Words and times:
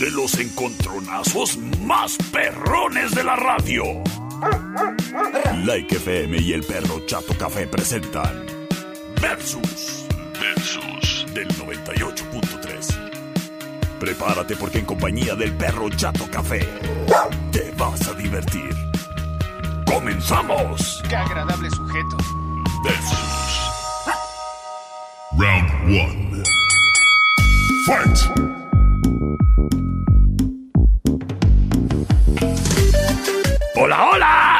de 0.00 0.10
los 0.10 0.36
encontronazos 0.38 1.56
más 1.82 2.16
perrones 2.32 3.14
de 3.14 3.22
la 3.22 3.36
radio. 3.36 3.84
Like 5.66 5.94
FM 5.94 6.40
y 6.40 6.54
el 6.54 6.64
perro 6.64 7.04
Chato 7.04 7.36
Café 7.36 7.66
presentan 7.66 8.46
Versus. 9.20 10.06
Versus 10.40 11.26
del 11.34 11.48
98.3. 11.48 13.98
Prepárate 13.98 14.56
porque 14.56 14.78
en 14.78 14.86
compañía 14.86 15.34
del 15.34 15.52
perro 15.52 15.90
Chato 15.90 16.26
Café 16.30 16.66
te 17.52 17.70
vas 17.76 18.08
a 18.08 18.14
divertir. 18.14 18.74
¡Comenzamos! 19.84 21.02
¡Qué 21.10 21.16
agradable 21.16 21.68
sujeto! 21.68 22.16
Versus. 22.82 23.18
Round 25.36 25.70
1. 25.84 26.42
Fight! 27.86 28.49
¡Hola, 33.82 34.10
hola! 34.10 34.58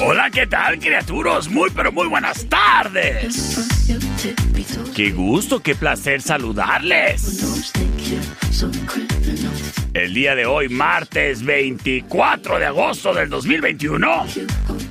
Hola, 0.00 0.30
¿qué 0.30 0.46
tal, 0.46 0.78
criaturas? 0.78 1.48
Muy, 1.48 1.70
pero 1.70 1.90
muy 1.90 2.06
buenas 2.06 2.46
tardes. 2.48 3.68
Qué 4.94 5.10
gusto, 5.10 5.58
qué 5.60 5.74
placer 5.74 6.22
saludarles. 6.22 7.82
El 9.92 10.14
día 10.14 10.36
de 10.36 10.46
hoy, 10.46 10.68
martes 10.68 11.42
24 11.42 12.60
de 12.60 12.66
agosto 12.66 13.12
del 13.12 13.28
2021, 13.28 14.24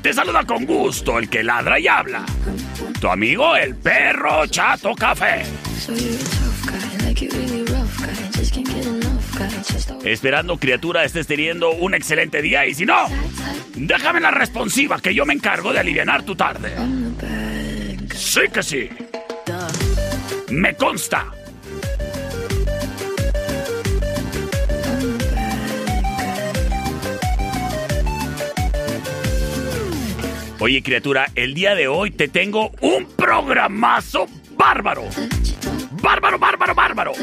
te 0.02 0.12
saluda 0.12 0.44
con 0.44 0.66
gusto 0.66 1.18
el 1.18 1.30
que 1.30 1.42
ladra 1.42 1.80
y 1.80 1.88
habla. 1.88 2.26
Tu 3.00 3.08
amigo, 3.08 3.56
el 3.56 3.76
perro 3.76 4.46
Chato 4.48 4.94
Café. 4.94 5.44
Esperando, 10.04 10.58
criatura, 10.58 11.06
estés 11.06 11.26
teniendo 11.26 11.72
un 11.72 11.94
excelente 11.94 12.42
día 12.42 12.66
y 12.66 12.74
si 12.74 12.86
no, 12.86 13.08
déjame 13.76 14.20
la 14.20 14.32
responsiva 14.32 15.00
que 15.00 15.14
yo 15.14 15.26
me 15.26 15.34
encargo 15.34 15.72
de 15.72 15.80
aliviar 15.80 16.24
tu 16.24 16.36
tarde. 16.36 16.74
Sí 18.14 18.42
que 18.54 18.64
sí. 18.64 18.90
Me 20.50 20.76
consta. 20.76 21.28
Oye, 30.62 30.84
criatura, 30.84 31.28
el 31.36 31.54
día 31.54 31.74
de 31.74 31.88
hoy 31.88 32.12
te 32.12 32.28
tengo 32.28 32.72
un 32.82 33.06
programazo 33.06 34.28
bárbaro. 34.58 35.06
Bárbaro, 35.92 36.38
bárbaro, 36.38 36.76
bárbaro. 36.76 37.14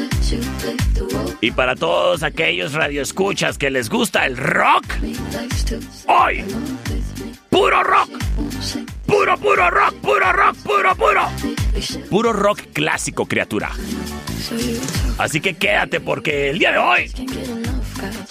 Y 1.39 1.51
para 1.51 1.75
todos 1.75 2.23
aquellos 2.23 2.73
radioescuchas 2.73 3.59
que 3.59 3.69
les 3.69 3.89
gusta 3.89 4.25
el 4.25 4.37
rock, 4.37 4.85
hoy, 6.07 6.43
puro 7.51 7.83
rock. 7.83 8.09
Puro, 9.05 9.37
puro 9.37 9.69
rock, 9.69 9.93
puro 10.01 10.33
rock, 10.33 10.57
puro, 10.63 10.95
puro. 10.95 11.21
Puro 12.09 12.33
rock 12.33 12.61
clásico, 12.73 13.27
criatura. 13.27 13.69
Así 15.19 15.41
que 15.41 15.55
quédate 15.55 15.99
porque 15.99 16.49
el 16.49 16.59
día 16.59 16.71
de 16.71 16.77
hoy, 16.79 17.11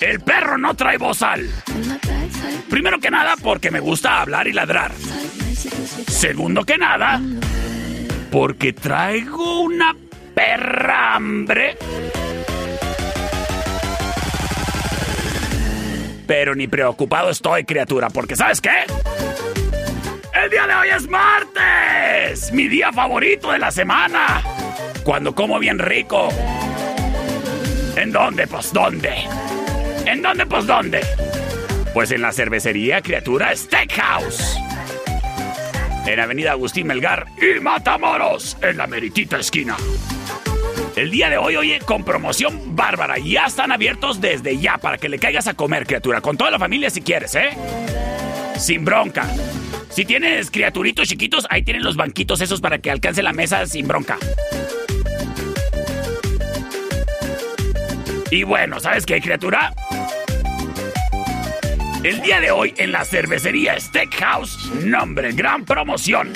el 0.00 0.20
perro 0.20 0.58
no 0.58 0.74
trae 0.74 0.98
bozal. 0.98 1.48
Primero 2.68 2.98
que 2.98 3.10
nada, 3.10 3.34
porque 3.42 3.70
me 3.70 3.80
gusta 3.80 4.20
hablar 4.20 4.46
y 4.48 4.52
ladrar. 4.52 4.92
Segundo 6.08 6.64
que 6.64 6.78
nada, 6.78 7.20
porque 8.30 8.72
traigo 8.72 9.60
una 9.60 9.94
perra 10.34 11.14
hambre. 11.14 11.76
Pero 16.26 16.54
ni 16.54 16.66
preocupado 16.66 17.30
estoy, 17.30 17.64
criatura, 17.64 18.10
porque 18.10 18.36
¿sabes 18.36 18.60
qué? 18.60 18.84
El 20.42 20.50
día 20.50 20.66
de 20.66 20.74
hoy 20.74 20.88
es 20.96 21.08
martes, 21.08 22.52
mi 22.52 22.68
día 22.68 22.92
favorito 22.92 23.52
de 23.52 23.58
la 23.58 23.70
semana. 23.70 24.42
Cuando 25.04 25.34
como 25.34 25.58
bien 25.58 25.78
rico. 25.78 26.28
¿En 27.96 28.12
dónde? 28.12 28.46
Pues 28.46 28.72
dónde. 28.74 29.10
¿En 30.04 30.20
dónde? 30.20 30.44
Pues 30.44 30.66
dónde. 30.66 31.00
Pues 31.94 32.10
en 32.10 32.20
la 32.20 32.30
cervecería 32.30 33.00
Criatura 33.00 33.56
Steakhouse. 33.56 34.58
En 36.06 36.20
Avenida 36.20 36.52
Agustín 36.52 36.86
Melgar 36.86 37.26
y 37.40 37.58
Matamoros, 37.58 38.58
en 38.60 38.76
la 38.76 38.86
meritita 38.86 39.38
esquina. 39.38 39.76
El 40.94 41.10
día 41.10 41.30
de 41.30 41.38
hoy, 41.38 41.56
oye, 41.56 41.78
con 41.84 42.04
promoción 42.04 42.76
bárbara. 42.76 43.16
Ya 43.18 43.46
están 43.46 43.72
abiertos 43.72 44.20
desde 44.20 44.58
ya 44.58 44.76
para 44.76 44.98
que 44.98 45.08
le 45.08 45.18
caigas 45.18 45.46
a 45.46 45.54
comer, 45.54 45.86
criatura. 45.86 46.20
Con 46.20 46.36
toda 46.36 46.50
la 46.50 46.58
familia 46.58 46.90
si 46.90 47.00
quieres, 47.00 47.34
¿eh? 47.34 47.50
Sin 48.58 48.84
bronca. 48.84 49.26
Si 49.88 50.04
tienes 50.04 50.50
criaturitos 50.50 51.08
chiquitos, 51.08 51.46
ahí 51.48 51.62
tienen 51.62 51.82
los 51.82 51.96
banquitos 51.96 52.42
esos 52.42 52.60
para 52.60 52.78
que 52.78 52.90
alcance 52.90 53.22
la 53.22 53.32
mesa 53.32 53.66
sin 53.66 53.88
bronca. 53.88 54.18
Y 58.30 58.42
bueno, 58.42 58.80
¿sabes 58.80 59.06
qué, 59.06 59.20
criatura? 59.20 59.72
El 62.02 62.20
día 62.22 62.40
de 62.40 62.50
hoy 62.50 62.74
en 62.76 62.92
la 62.92 63.04
cervecería 63.04 63.78
Steakhouse, 63.78 64.72
nombre, 64.84 65.32
gran 65.32 65.64
promoción. 65.64 66.32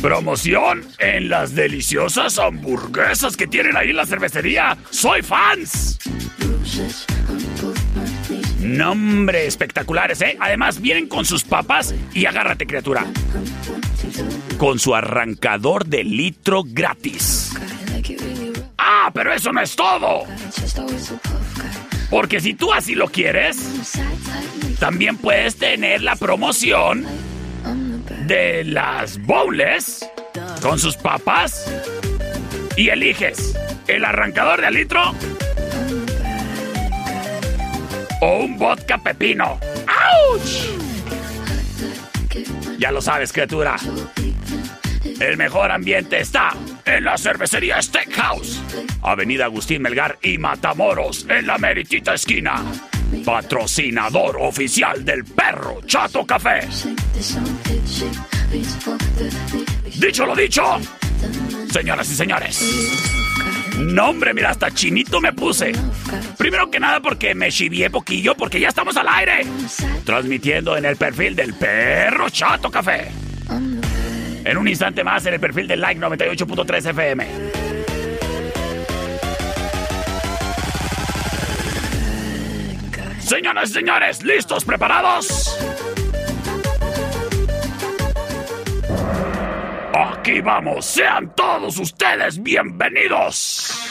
Promoción 0.00 0.84
en 0.98 1.28
las 1.28 1.54
deliciosas 1.54 2.38
hamburguesas 2.38 3.36
que 3.36 3.46
tienen 3.46 3.76
ahí 3.76 3.90
en 3.90 3.96
la 3.96 4.06
cervecería. 4.06 4.76
¡Soy 4.90 5.22
fans! 5.22 5.98
Nombre, 8.60 9.46
espectaculares, 9.46 10.20
¿eh? 10.20 10.36
Además, 10.40 10.80
vienen 10.80 11.08
con 11.08 11.24
sus 11.24 11.44
papas 11.44 11.94
y 12.12 12.26
agárrate, 12.26 12.66
criatura. 12.66 13.06
Con 14.58 14.78
su 14.78 14.94
arrancador 14.94 15.86
de 15.86 16.04
litro 16.04 16.62
gratis. 16.64 17.54
¡Ah, 18.88 19.10
pero 19.12 19.32
eso 19.32 19.52
no 19.52 19.60
es 19.60 19.74
todo! 19.74 20.22
Porque 22.08 22.38
si 22.38 22.54
tú 22.54 22.72
así 22.72 22.94
lo 22.94 23.08
quieres, 23.08 23.58
también 24.78 25.16
puedes 25.16 25.56
tener 25.56 26.02
la 26.02 26.14
promoción 26.14 27.04
de 28.26 28.62
las 28.62 29.18
bowls 29.18 30.06
con 30.62 30.78
sus 30.78 30.96
papas 30.96 31.68
y 32.76 32.90
eliges 32.90 33.58
el 33.88 34.04
arrancador 34.04 34.60
de 34.60 34.70
litro 34.70 35.12
o 38.20 38.38
un 38.38 38.56
vodka 38.56 38.98
pepino. 38.98 39.58
¡Auch! 39.88 40.68
Ya 42.78 42.92
lo 42.92 43.02
sabes, 43.02 43.32
criatura. 43.32 43.74
El 45.18 45.36
mejor 45.36 45.72
ambiente 45.72 46.20
está 46.20 46.52
en 46.86 47.04
la 47.04 47.18
cervecería 47.18 47.82
Steakhouse, 47.82 48.62
Avenida 49.02 49.46
Agustín 49.46 49.82
Melgar 49.82 50.18
y 50.22 50.38
Matamoros, 50.38 51.26
en 51.28 51.46
la 51.46 51.58
meritita 51.58 52.14
esquina. 52.14 52.64
Patrocinador 53.24 54.36
oficial 54.40 55.04
del 55.04 55.24
perro 55.24 55.80
Chato 55.84 56.24
Café. 56.24 56.60
Dicho 59.98 60.26
lo 60.26 60.34
dicho, 60.34 60.62
señoras 61.70 62.10
y 62.10 62.14
señores. 62.14 63.06
No, 63.78 64.10
hombre, 64.10 64.32
mira, 64.32 64.50
hasta 64.50 64.70
chinito 64.70 65.20
me 65.20 65.32
puse. 65.32 65.72
Primero 66.38 66.70
que 66.70 66.80
nada 66.80 67.00
porque 67.00 67.34
me 67.34 67.50
chivié 67.50 67.90
poquillo 67.90 68.34
porque 68.34 68.58
ya 68.58 68.68
estamos 68.68 68.96
al 68.96 69.08
aire. 69.08 69.46
Transmitiendo 70.04 70.76
en 70.76 70.86
el 70.86 70.96
perfil 70.96 71.36
del 71.36 71.52
perro 71.54 72.30
Chato 72.30 72.70
Café. 72.70 73.08
En 74.46 74.56
un 74.58 74.68
instante 74.68 75.02
más 75.02 75.26
en 75.26 75.34
el 75.34 75.40
perfil 75.40 75.66
del 75.66 75.80
Like 75.80 76.00
98.3 76.00 76.90
FM. 76.90 77.26
Señoras 83.18 83.70
y 83.70 83.72
señores, 83.72 84.22
¿listos? 84.22 84.64
¿Preparados? 84.64 85.58
Aquí 89.92 90.40
vamos, 90.40 90.86
sean 90.86 91.34
todos 91.34 91.76
ustedes 91.80 92.40
bienvenidos. 92.40 93.90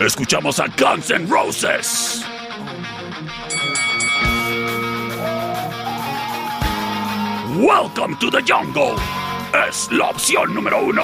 Escuchamos 0.00 0.58
a 0.58 0.66
Guns 0.76 1.10
N' 1.10 1.26
Roses. 1.28 2.27
Welcome 7.58 8.16
to 8.20 8.30
the 8.30 8.40
jungle. 8.40 8.94
Es 9.68 9.90
la 9.90 10.10
opción 10.10 10.54
número 10.54 10.80
uno. 10.80 11.02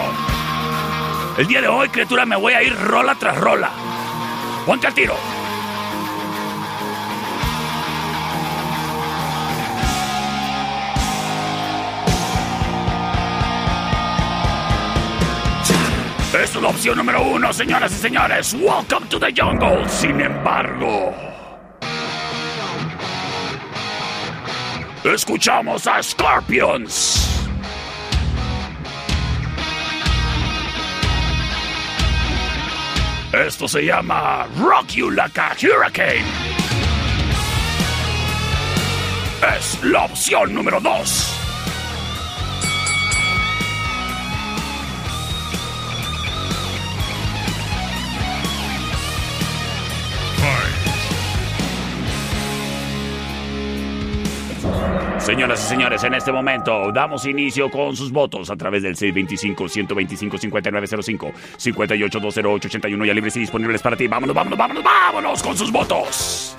El 1.37 1.49
día 1.49 1.61
de 1.61 1.67
hoy, 1.67 1.89
criatura, 1.89 2.25
me 2.25 2.37
voy 2.37 2.53
a 2.53 2.63
ir 2.63 2.77
rola 2.77 3.17
tras 3.17 3.37
rola. 3.41 3.73
Ponte 4.65 4.87
al 4.87 4.95
tiro. 4.95 5.17
Es 16.41 16.55
la 16.55 16.69
opción 16.69 16.99
número 16.99 17.21
uno, 17.21 17.53
señoras 17.53 17.91
y 17.91 17.97
señores. 17.97 18.55
Welcome 18.55 19.09
to 19.09 19.19
the 19.19 19.35
jungle. 19.37 19.89
Sin 19.89 20.21
embargo, 20.21 21.34
escuchamos 25.13 25.87
a 25.87 26.03
Scorpions. 26.03 27.31
Esto 33.33 33.67
se 33.67 33.85
llama 33.85 34.47
Rock 34.59 34.89
You 34.93 35.09
Hurricane. 35.09 36.25
Es 39.57 39.83
la 39.83 40.05
opción 40.05 40.55
número 40.55 40.81
dos. 40.81 41.34
Señoras 55.25 55.65
y 55.65 55.69
señores, 55.69 56.05
en 56.05 56.13
este 56.13 56.31
momento 56.31 56.93
damos 56.93 57.25
inicio 57.25 57.71
con 57.71 57.97
sus 57.97 58.13
votos 58.13 58.51
a 58.51 58.57
través 58.57 58.83
del 58.83 58.95
625-125-5905, 58.95 61.33
58-208-81 61.57 63.07
ya 63.07 63.15
libres 63.15 63.35
y 63.37 63.41
disponibles 63.41 63.81
para 63.81 63.97
ti. 63.97 64.07
Vámonos, 64.07 64.37
vámonos, 64.37 64.59
vámonos, 64.59 64.85
vámonos 64.85 65.43
con 65.43 65.57
sus 65.57 65.73
votos. 65.73 66.55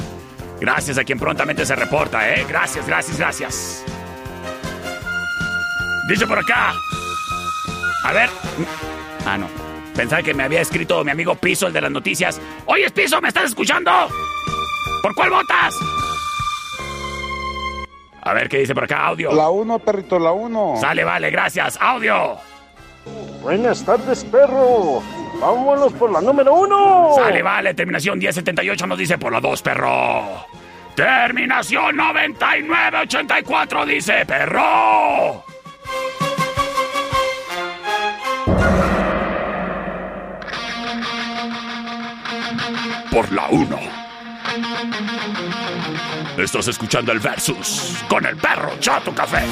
Gracias 0.60 0.98
a 0.98 1.04
quien 1.04 1.20
prontamente 1.20 1.64
se 1.64 1.76
reporta, 1.76 2.28
¿eh? 2.28 2.44
Gracias, 2.50 2.88
gracias, 2.88 3.20
gracias. 3.20 3.86
Dice 6.10 6.26
por 6.26 6.40
acá. 6.40 6.74
A 8.04 8.14
ver. 8.14 8.32
Ah, 9.28 9.38
no. 9.38 9.48
Pensaba 9.96 10.24
que 10.24 10.34
me 10.34 10.42
había 10.42 10.62
escrito 10.62 11.04
mi 11.04 11.12
amigo 11.12 11.36
Piso, 11.36 11.68
el 11.68 11.74
de 11.74 11.82
las 11.82 11.92
noticias. 11.92 12.42
Oye, 12.66 12.90
Piso, 12.90 13.22
¿me 13.22 13.28
estás 13.28 13.46
escuchando? 13.46 13.92
¿Por 15.04 15.14
cuál 15.14 15.30
votas? 15.30 15.76
A 18.26 18.34
ver 18.34 18.50
qué 18.50 18.58
dice 18.58 18.74
por 18.74 18.86
acá, 18.86 19.06
audio. 19.06 19.32
La 19.32 19.50
1, 19.50 19.80
perrito, 19.80 20.18
la 20.18 20.32
1. 20.32 20.78
Sale, 20.82 21.04
vale, 21.04 21.30
gracias. 21.30 21.78
Audio. 21.80 22.38
Buenas 23.44 23.86
tardes, 23.86 24.26
perro. 24.26 25.04
Vámonos 25.40 25.94
por 25.94 26.12
la 26.12 26.22
número 26.22 26.56
uno. 26.56 27.12
Sale, 27.16 27.44
vale, 27.44 27.76
terminación 27.76 28.18
1078 28.18 28.88
nos 28.88 28.98
dice 28.98 29.20
por 29.20 29.32
la 29.32 29.40
2, 29.40 29.62
perro. 29.62 30.24
Terminación 30.96 31.96
9984 31.96 33.86
dice 33.86 34.26
perro. 34.26 35.44
Por 43.12 43.32
la 43.32 43.48
1. 43.52 44.05
Estás 46.38 46.68
escuchando 46.68 47.12
el 47.12 47.20
versus 47.20 48.04
con 48.08 48.26
el 48.26 48.36
perro 48.38 48.72
Chato 48.80 49.14
Café. 49.14 49.44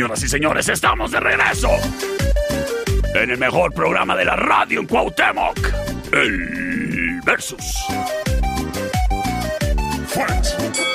Señoras 0.00 0.22
y 0.22 0.28
señores, 0.28 0.68
estamos 0.70 1.10
de 1.10 1.20
regreso 1.20 1.68
en 3.14 3.30
el 3.32 3.36
mejor 3.36 3.70
programa 3.74 4.16
de 4.16 4.24
la 4.24 4.34
radio 4.34 4.80
en 4.80 4.86
Cuauhtémoc, 4.86 5.58
el 6.14 7.20
Versus. 7.22 7.76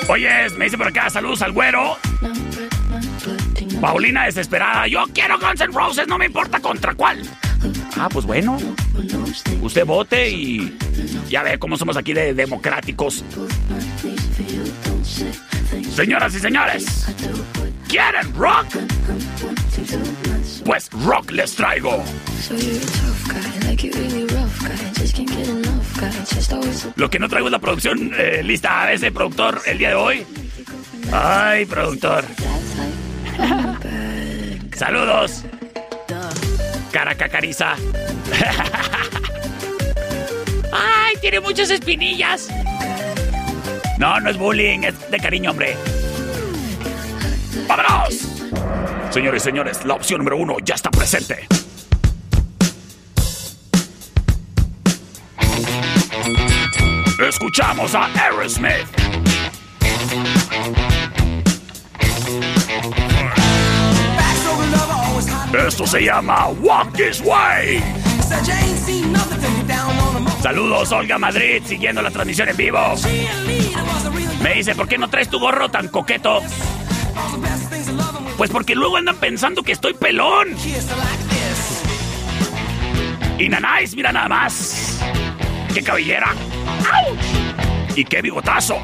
Oye, 0.08 0.50
me 0.58 0.64
dice 0.64 0.76
por 0.76 0.88
acá, 0.88 1.08
saludos 1.08 1.40
al 1.42 1.52
güero. 1.52 1.96
Paulina 3.80 4.24
desesperada, 4.24 4.88
yo 4.88 5.04
quiero 5.14 5.38
Guns 5.38 5.60
N' 5.60 5.72
Roses, 5.72 6.08
no 6.08 6.18
me 6.18 6.26
importa 6.26 6.58
contra 6.58 6.92
cuál. 6.92 7.22
Ah, 7.96 8.08
pues 8.12 8.26
bueno. 8.26 8.58
Usted 9.62 9.86
vote 9.86 10.28
y 10.30 10.76
ya 11.28 11.44
ve 11.44 11.60
cómo 11.60 11.76
somos 11.76 11.96
aquí 11.96 12.12
de 12.12 12.34
democráticos. 12.34 13.22
Señoras 15.94 16.34
y 16.34 16.40
señores, 16.40 17.06
¿quieren 17.96 18.34
rock? 18.34 18.66
Pues 20.66 20.90
rock 20.92 21.30
les 21.30 21.54
traigo. 21.54 22.04
Lo 26.96 27.08
que 27.08 27.18
no 27.18 27.26
traigo 27.26 27.48
es 27.48 27.52
la 27.52 27.58
producción 27.58 28.12
eh, 28.18 28.42
lista 28.44 28.82
a 28.82 28.92
ese 28.92 29.10
productor 29.10 29.62
el 29.64 29.78
día 29.78 29.88
de 29.88 29.94
hoy. 29.94 30.26
Ay, 31.10 31.64
productor. 31.64 32.26
Saludos. 34.76 35.44
Caracacariza. 36.92 37.76
Ay, 40.72 41.16
tiene 41.22 41.40
muchas 41.40 41.70
espinillas. 41.70 42.50
No, 43.98 44.20
no 44.20 44.28
es 44.28 44.36
bullying, 44.36 44.80
es 44.82 45.10
de 45.10 45.18
cariño, 45.18 45.52
hombre. 45.52 45.74
¡Vámonos! 47.68 48.26
Señores 49.10 49.42
y 49.42 49.44
señores, 49.44 49.84
la 49.84 49.94
opción 49.94 50.18
número 50.18 50.36
uno 50.36 50.56
ya 50.62 50.74
está 50.74 50.90
presente. 50.90 51.46
Escuchamos 57.26 57.94
a 57.94 58.06
Aerosmith. 58.06 58.86
Esto 65.66 65.86
se 65.86 66.04
llama 66.04 66.48
Walk 66.60 66.92
This 66.92 67.22
Way. 67.24 67.82
Saludos, 70.42 70.92
Olga 70.92 71.18
Madrid, 71.18 71.62
siguiendo 71.64 72.02
la 72.02 72.10
transmisión 72.10 72.48
en 72.50 72.56
vivo. 72.56 72.78
Me 74.42 74.54
dice, 74.54 74.74
¿por 74.74 74.86
qué 74.86 74.98
no 74.98 75.08
traes 75.08 75.28
tu 75.30 75.38
gorro 75.40 75.70
tan 75.70 75.88
coqueto? 75.88 76.42
Pues 78.36 78.50
porque 78.50 78.74
luego 78.74 78.96
andan 78.96 79.16
pensando 79.16 79.62
que 79.62 79.72
estoy 79.72 79.94
pelón. 79.94 80.48
Y 83.38 83.48
nanáis, 83.48 83.94
mira 83.96 84.12
nada 84.12 84.28
más. 84.28 85.00
¡Qué 85.72 85.82
cabellera! 85.82 86.34
¡Y 87.94 88.04
qué 88.04 88.22
bigotazo! 88.22 88.76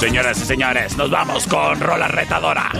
Señoras 0.00 0.40
y 0.42 0.44
señores, 0.44 0.96
nos 0.96 1.10
vamos 1.10 1.46
con 1.46 1.80
Rola 1.80 2.08
Retadora. 2.08 2.70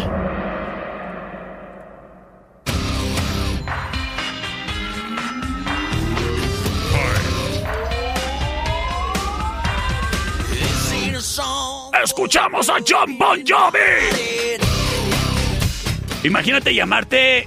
Escuchamos 12.16 12.66
a 12.70 12.76
John 12.78 13.18
Bon 13.18 13.44
Jovi. 13.46 14.58
Imagínate 16.24 16.74
llamarte 16.74 17.46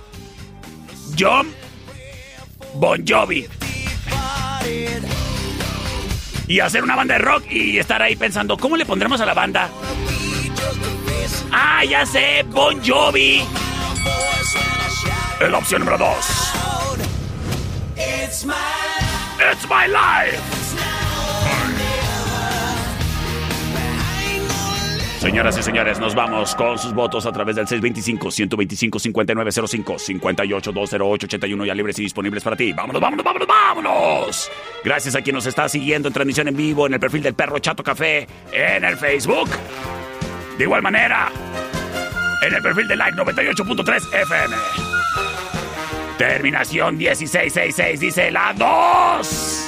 John 1.18 1.52
Bon 2.76 3.04
Jovi. 3.04 3.48
Y 6.48 6.60
hacer 6.60 6.84
una 6.84 6.96
banda 6.96 7.16
de 7.16 7.20
rock 7.22 7.46
y 7.50 7.80
estar 7.80 8.00
ahí 8.04 8.16
pensando, 8.16 8.58
¿cómo 8.58 8.78
le 8.78 8.86
pondremos 8.86 9.20
a 9.22 9.26
la 9.26 9.34
banda? 9.34 9.72
Ah, 11.52 11.84
ya 11.84 12.06
sé, 12.06 12.46
Bon 12.50 12.80
Jovi. 12.86 13.44
La 15.50 15.58
opción 15.58 15.80
número 15.80 15.98
2. 15.98 16.16
It's 17.98 18.46
my 19.68 19.88
life. 19.88 20.69
Señoras 25.20 25.56
y 25.58 25.64
señores, 25.64 26.00
nos 26.00 26.16
vamos 26.16 26.56
con 26.56 26.80
sus 26.80 26.94
votos 26.94 27.26
a 27.26 27.34
través 27.34 27.58
del 27.58 27.68
625-125-5905, 27.68 30.22
58-208-81 30.22 31.66
ya 31.66 31.76
libres 31.76 32.00
y 32.00 32.04
disponibles 32.04 32.42
para 32.42 32.56
ti. 32.56 32.72
¡Vámonos, 32.72 33.02
vámonos, 33.02 33.26
vámonos, 33.26 33.46
vámonos! 33.46 34.50
Gracias 34.82 35.16
a 35.16 35.22
quien 35.22 35.36
nos 35.36 35.46
está 35.46 35.68
siguiendo 35.68 36.08
en 36.08 36.14
transmisión 36.14 36.48
en 36.48 36.56
vivo, 36.56 36.88
en 36.88 36.94
el 36.94 37.02
perfil 37.02 37.22
del 37.22 37.34
Perro 37.34 37.60
Chato 37.60 37.84
Café, 37.84 38.30
en 38.54 38.86
el 38.86 38.96
Facebook. 38.96 39.50
De 40.58 40.64
igual 40.64 40.82
manera, 40.82 41.30
en 42.48 42.54
el 42.54 42.62
perfil 42.62 42.88
de 42.88 42.96
Like 42.96 43.18
98.3 43.18 44.22
FM. 44.22 44.56
Terminación 46.18 46.96
1666 46.96 48.00
dice 48.00 48.32
la 48.32 48.54
2. 48.54 49.68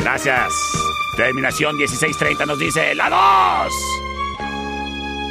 Gracias. 0.00 0.52
Terminación 1.16 1.74
1630 1.78 2.44
nos 2.44 2.58
dice 2.58 2.94
la 2.94 3.64
2. 3.64 4.05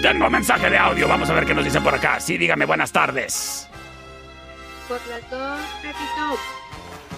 Tengo 0.05 0.29
mensaje 0.29 0.69
de 0.69 0.77
audio. 0.77 1.07
Vamos 1.07 1.31
a 1.31 1.33
ver 1.33 1.47
qué 1.47 1.55
nos 1.55 1.65
dicen 1.65 1.81
por 1.81 1.95
acá. 1.95 2.19
Sí, 2.19 2.38
dígame 2.38 2.65
buenas 2.65 2.91
tardes. 2.91 3.67
Por 4.88 5.00
las 5.07 5.27
dos, 5.31 5.59
repito. 5.81 6.39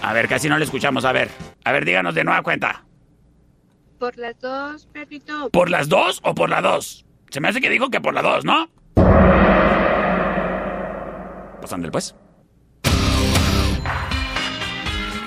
A 0.01 0.13
ver, 0.13 0.29
casi 0.29 0.47
no 0.47 0.57
le 0.57 0.63
escuchamos. 0.63 1.03
A 1.03 1.11
ver, 1.11 1.29
a 1.65 1.73
ver, 1.73 1.83
díganos 1.83 2.15
de 2.15 2.23
nueva 2.23 2.41
cuenta. 2.43 2.85
Por 3.99 4.17
las 4.17 4.39
dos, 4.39 4.87
repito. 4.93 5.49
¿Por 5.49 5.69
las 5.69 5.89
dos 5.89 6.21
o 6.23 6.33
por 6.33 6.49
la 6.49 6.61
dos? 6.61 7.05
Se 7.29 7.41
me 7.41 7.49
hace 7.49 7.59
que 7.59 7.69
digo 7.69 7.89
que 7.89 7.99
por 7.99 8.13
la 8.13 8.21
dos, 8.21 8.45
¿no? 8.45 8.69
Pasando 11.61 11.87
el 11.87 11.91
pues. 11.91 12.15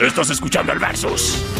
Estás 0.00 0.31
escuchando 0.31 0.73
el 0.73 0.79
versus. 0.79 1.60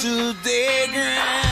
to 0.00 0.32
the 0.42 0.88
ground. 0.94 1.49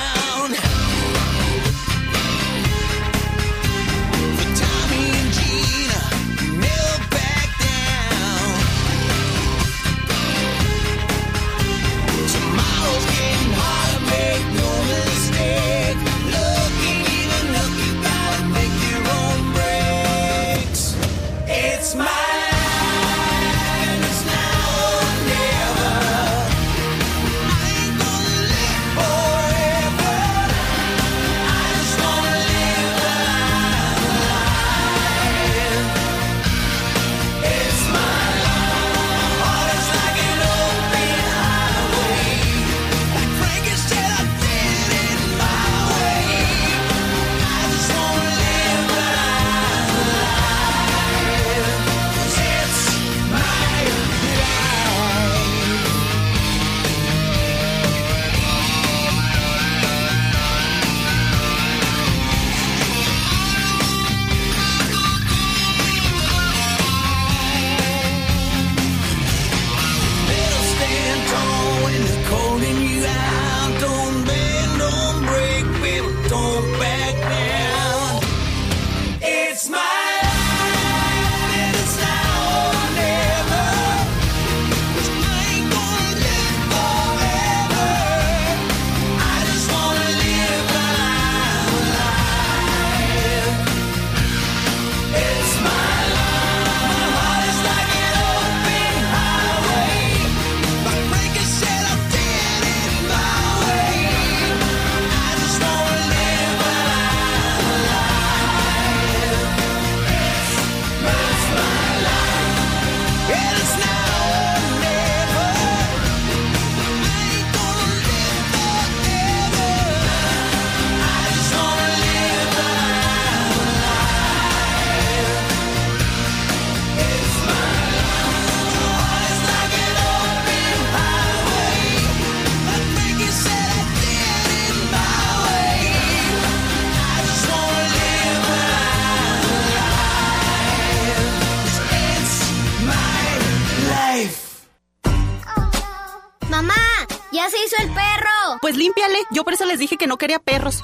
Les 149.78 149.82
dije 149.82 149.96
que 149.96 150.08
no 150.08 150.16
quería 150.16 150.40
perros. 150.40 150.82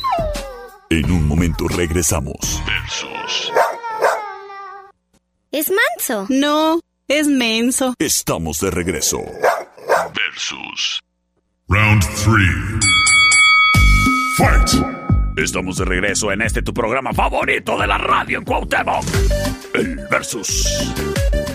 En 0.88 1.10
un 1.10 1.26
momento 1.26 1.66
regresamos. 1.66 2.62
Es 5.50 5.70
manso. 5.70 6.26
No, 6.28 6.78
es 7.08 7.26
menso. 7.26 7.94
Estamos 7.98 8.58
de 8.60 8.70
regreso. 8.70 9.18
Versus. 10.14 11.02
Round 11.68 12.02
3. 12.02 12.36
Fight. 14.36 14.84
Estamos 15.38 15.78
de 15.78 15.84
regreso 15.86 16.30
en 16.30 16.42
este 16.42 16.62
tu 16.62 16.72
programa 16.72 17.12
favorito 17.12 17.76
de 17.76 17.88
la 17.88 17.98
radio 17.98 18.38
en 18.38 18.44
Cuauhtémoc. 18.44 19.04
El 19.74 19.96
Versus. 20.08 20.68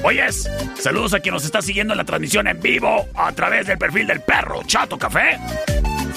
Oyes, 0.04 0.50
saludos 0.80 1.14
a 1.14 1.20
quien 1.20 1.34
nos 1.34 1.44
está 1.44 1.62
siguiendo 1.62 1.94
en 1.94 1.98
la 1.98 2.06
transmisión 2.06 2.48
en 2.48 2.60
vivo 2.62 3.08
a 3.16 3.32
través 3.34 3.68
del 3.68 3.78
perfil 3.78 4.08
del 4.08 4.22
perro 4.22 4.62
Chato 4.66 4.98
Café. 4.98 5.38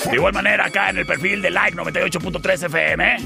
De 0.08 0.16
igual 0.16 0.32
manera 0.32 0.66
acá 0.66 0.90
en 0.90 0.98
el 0.98 1.06
perfil 1.06 1.42
de 1.42 1.50
Like 1.50 1.76
98.3 1.76 2.66
FM. 2.66 3.16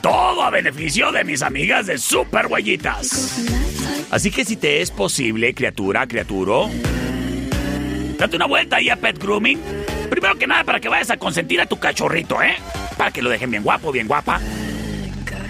Todo 0.00 0.42
a 0.42 0.50
beneficio 0.50 1.12
de 1.12 1.24
mis 1.24 1.42
amigas 1.42 1.86
de 1.86 1.98
Super 1.98 2.46
Huellitas. 2.46 3.46
Así 4.10 4.30
que 4.30 4.44
si 4.44 4.56
te 4.56 4.80
es 4.80 4.90
posible, 4.90 5.52
criatura, 5.52 6.06
criaturo, 6.06 6.70
date 8.18 8.36
una 8.36 8.46
vuelta 8.46 8.76
ahí 8.76 8.90
a 8.90 8.96
Pet 8.96 9.18
Grooming. 9.18 9.60
Primero 10.10 10.36
que 10.36 10.46
nada, 10.46 10.64
para 10.64 10.80
que 10.80 10.88
vayas 10.88 11.10
a 11.10 11.16
consentir 11.16 11.60
a 11.60 11.66
tu 11.66 11.78
cachorrito, 11.78 12.42
¿eh? 12.42 12.56
Para 12.96 13.10
que 13.10 13.22
lo 13.22 13.30
dejen 13.30 13.50
bien 13.50 13.62
guapo, 13.62 13.92
bien 13.92 14.08
guapa. 14.08 14.40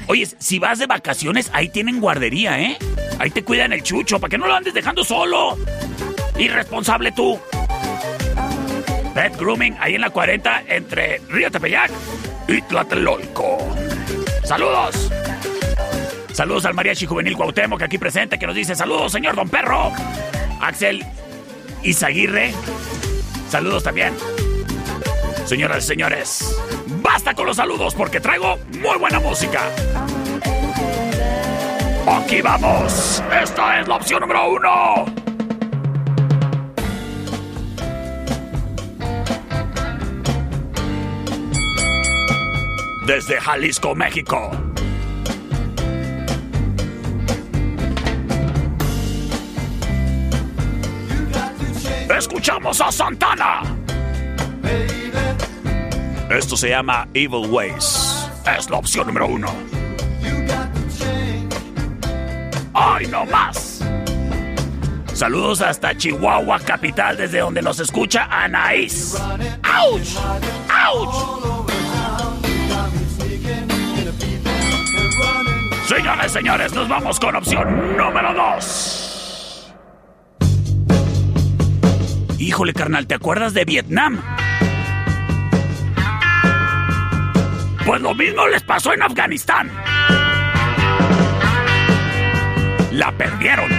Oye, 0.06 0.26
si 0.38 0.58
vas 0.58 0.78
de 0.78 0.86
vacaciones, 0.86 1.50
ahí 1.52 1.68
tienen 1.68 2.00
guardería, 2.00 2.60
¿eh? 2.60 2.78
Ahí 3.18 3.30
te 3.30 3.42
cuidan 3.42 3.72
el 3.72 3.82
chucho, 3.82 4.20
para 4.20 4.30
que 4.30 4.38
no 4.38 4.46
lo 4.46 4.54
andes 4.54 4.74
dejando 4.74 5.02
solo. 5.02 5.56
Irresponsable 6.38 7.12
tú. 7.12 7.38
Pet 9.14 9.36
Grooming, 9.36 9.76
ahí 9.80 9.94
en 9.94 10.02
la 10.02 10.10
40, 10.10 10.64
entre 10.68 11.20
Río 11.28 11.50
Tepeyac 11.50 11.90
y 12.46 12.62
Tlatelolco. 12.62 13.58
¡Saludos! 14.44 15.10
Saludos 16.32 16.66
al 16.66 16.74
Mariachi 16.74 17.04
Juvenil 17.04 17.36
Cuauhtémoc, 17.36 17.82
aquí 17.82 17.98
presente, 17.98 18.38
que 18.38 18.46
nos 18.46 18.54
dice 18.54 18.74
saludos, 18.76 19.10
señor 19.10 19.34
Don 19.34 19.48
Perro. 19.48 19.92
Axel 20.60 21.04
Izaguirre, 21.82 22.52
saludos 23.48 23.82
también. 23.82 24.14
Señoras 25.44 25.84
y 25.84 25.86
señores, 25.86 26.56
basta 27.02 27.34
con 27.34 27.46
los 27.46 27.56
saludos 27.56 27.94
porque 27.94 28.20
traigo 28.20 28.58
muy 28.80 28.98
buena 28.98 29.20
música. 29.20 29.62
Aquí 32.06 32.40
vamos. 32.40 33.22
Esta 33.42 33.80
es 33.80 33.88
la 33.88 33.96
opción 33.96 34.20
número 34.20 34.50
uno. 34.50 35.04
Desde 43.06 43.40
Jalisco, 43.40 43.94
México. 43.94 44.67
Escuchamos 52.48 52.80
a 52.80 52.90
Santana. 52.90 53.60
Esto 56.30 56.56
se 56.56 56.70
llama 56.70 57.06
Evil 57.12 57.46
Ways. 57.50 58.26
Es 58.56 58.70
la 58.70 58.78
opción 58.78 59.06
número 59.06 59.26
uno. 59.26 59.54
¡Ay, 62.72 63.06
no 63.08 63.26
más! 63.26 63.84
Saludos 65.12 65.60
hasta 65.60 65.94
Chihuahua, 65.94 66.58
capital, 66.60 67.18
desde 67.18 67.40
donde 67.40 67.60
nos 67.60 67.80
escucha 67.80 68.26
Anaís. 68.30 69.14
¡Auch! 69.62 70.00
¡Auch! 70.72 71.68
Señoras 75.86 76.26
y 76.26 76.28
señores, 76.30 76.72
nos 76.72 76.88
vamos 76.88 77.20
con 77.20 77.36
opción 77.36 77.94
número 77.98 78.32
dos. 78.32 78.97
Híjole, 82.38 82.72
carnal, 82.72 83.08
¿te 83.08 83.16
acuerdas 83.16 83.52
de 83.52 83.64
Vietnam? 83.64 84.22
Pues 87.84 88.00
lo 88.00 88.14
mismo 88.14 88.46
les 88.46 88.62
pasó 88.62 88.92
en 88.92 89.02
Afganistán. 89.02 89.70
La 92.92 93.10
perdieron. 93.12 93.70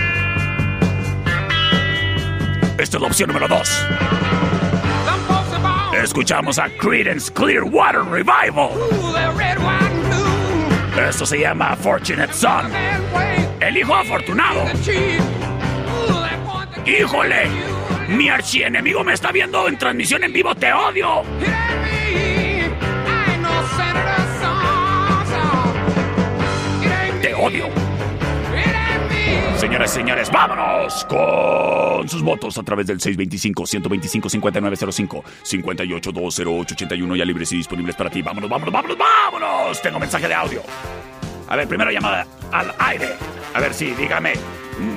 Esta 2.78 2.98
es 2.98 3.02
la 3.02 3.08
opción 3.08 3.28
número 3.30 3.48
dos. 3.48 3.86
Escuchamos 5.94 6.60
a 6.60 6.70
Credence 6.70 7.32
Clearwater 7.32 8.04
Revival. 8.04 8.72
Esto 11.08 11.26
se 11.26 11.40
llama 11.40 11.78
Fortunate 11.78 12.34
Son. 12.34 12.70
El 13.62 13.78
hijo 13.78 13.96
afortunado. 13.96 14.66
Híjole, 16.86 17.48
mi 18.10 18.30
archienemigo 18.30 19.04
me 19.04 19.14
está 19.14 19.32
viendo 19.32 19.68
en 19.68 19.78
transmisión 19.78 20.24
en 20.24 20.34
vivo. 20.34 20.56
Te 20.56 20.74
odio. 20.74 21.22
Te 27.22 27.36
odio. 27.36 27.68
Señoras 29.58 29.92
y 29.92 29.96
señores, 29.96 30.32
vámonos 30.32 31.06
con 31.06 32.08
sus 32.08 32.24
votos 32.24 32.58
a 32.58 32.64
través 32.64 32.88
del 32.88 32.98
625-125-5905, 33.00 35.22
58-208-81 35.44 37.18
ya 37.18 37.26
libres 37.26 37.52
y 37.52 37.58
disponibles 37.58 37.98
para 37.98 38.10
ti. 38.10 38.22
Vámonos, 38.22 38.50
vámonos, 38.50 38.74
vámonos, 38.74 38.98
vámonos. 38.98 39.82
Tengo 39.82 40.00
mensaje 40.00 40.30
de 40.30 40.34
audio. 40.34 40.64
A 41.50 41.58
ver, 41.58 41.68
primero 41.68 41.92
llamada 41.92 42.26
al 42.54 42.74
aire. 42.80 43.18
A 43.54 43.60
ver 43.60 43.74
si, 43.74 43.92
dígame. 43.92 44.32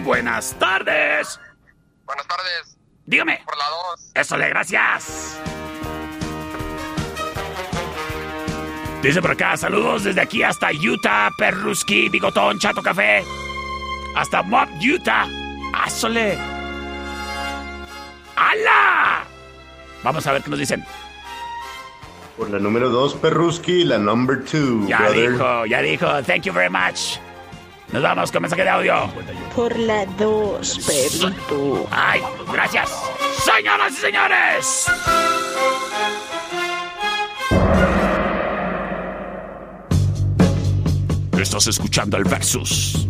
Buenas 0.05 0.57
tardes. 0.59 1.41
Buenas 2.07 2.29
tardes. 2.29 2.72
Dígame. 3.07 3.41
Por 3.45 3.57
la 3.57 3.65
2. 3.91 4.13
Eso 4.15 4.37
le, 4.37 4.49
gracias. 4.49 5.39
Dice 9.03 9.21
por 9.21 9.33
acá, 9.33 9.57
saludos 9.57 10.05
desde 10.05 10.21
aquí 10.21 10.45
hasta 10.45 10.71
Utah, 10.71 11.29
Perruski, 11.37 12.09
Bigotón, 12.09 12.59
Chato 12.61 12.81
Café. 12.83 13.25
Hasta 14.15 14.43
Mob, 14.43 14.69
Utah. 14.81 15.27
¡Ásole! 15.75 16.39
¡Hala! 18.37 19.25
Vamos 20.05 20.25
a 20.27 20.33
ver 20.33 20.43
qué 20.43 20.51
nos 20.51 20.59
dicen. 20.59 20.85
Por 22.37 22.51
la 22.51 22.59
número 22.61 22.91
2, 22.91 23.15
Perruski, 23.15 23.85
la 23.85 23.99
number 23.99 24.45
2, 24.45 24.87
Ya 24.89 24.99
brother. 24.99 25.33
dijo, 25.33 25.67
ya 25.67 25.83
dijo. 25.83 26.23
Thank 26.23 26.43
you 26.45 26.53
very 26.53 26.71
much. 26.71 27.19
Nos 27.93 28.03
vamos 28.03 28.33
con 28.33 28.43
mensaje 28.43 28.63
de 28.63 28.71
audio. 28.71 28.95
Por 29.55 29.79
la 29.79 30.07
2, 30.07 30.79
perrito. 30.87 31.87
Ay, 31.91 32.23
gracias. 32.51 32.91
Señoras 33.45 33.93
y 33.93 33.97
señores. 33.97 34.87
Estás 41.39 41.67
escuchando 41.67 42.17
el 42.17 42.25
Versus. 42.25 43.09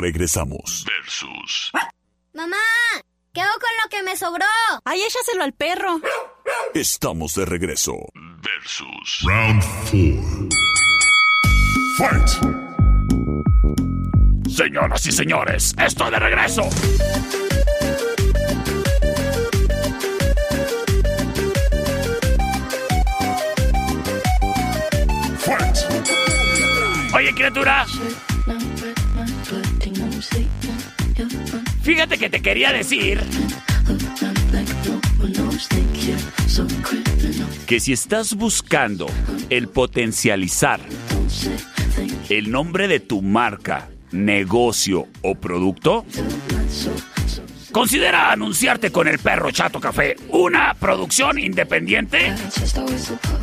Regresamos. 0.00 0.84
Versus. 0.86 1.70
¡Mamá! 2.32 2.56
¿Qué 3.32 3.40
hago 3.40 3.52
con 3.60 3.70
lo 3.82 3.88
que 3.90 4.02
me 4.02 4.16
sobró? 4.16 4.46
Ay, 4.84 5.02
échaselo 5.02 5.44
al 5.44 5.52
perro. 5.52 6.00
Estamos 6.74 7.34
de 7.34 7.44
regreso. 7.44 7.94
Versus. 8.42 9.20
Round 9.24 9.62
4. 9.90 10.48
Fight. 11.98 12.28
Señoras 14.48 15.06
y 15.06 15.12
señores, 15.12 15.74
estoy 15.78 16.10
de 16.10 16.18
regreso. 16.18 16.68
Fight. 25.38 25.76
Oye, 27.14 27.34
criatura. 27.34 27.86
Fíjate 31.90 32.18
que 32.18 32.30
te 32.30 32.40
quería 32.40 32.72
decir 32.72 33.20
que 37.66 37.80
si 37.80 37.92
estás 37.92 38.34
buscando 38.34 39.06
el 39.50 39.66
potencializar 39.66 40.78
el 42.28 42.52
nombre 42.52 42.86
de 42.86 43.00
tu 43.00 43.22
marca, 43.22 43.88
negocio 44.12 45.08
o 45.22 45.34
producto, 45.34 46.06
considera 47.72 48.30
anunciarte 48.30 48.92
con 48.92 49.08
el 49.08 49.18
perro 49.18 49.50
Chato 49.50 49.80
Café, 49.80 50.14
una 50.28 50.74
producción 50.74 51.40
independiente. 51.40 52.32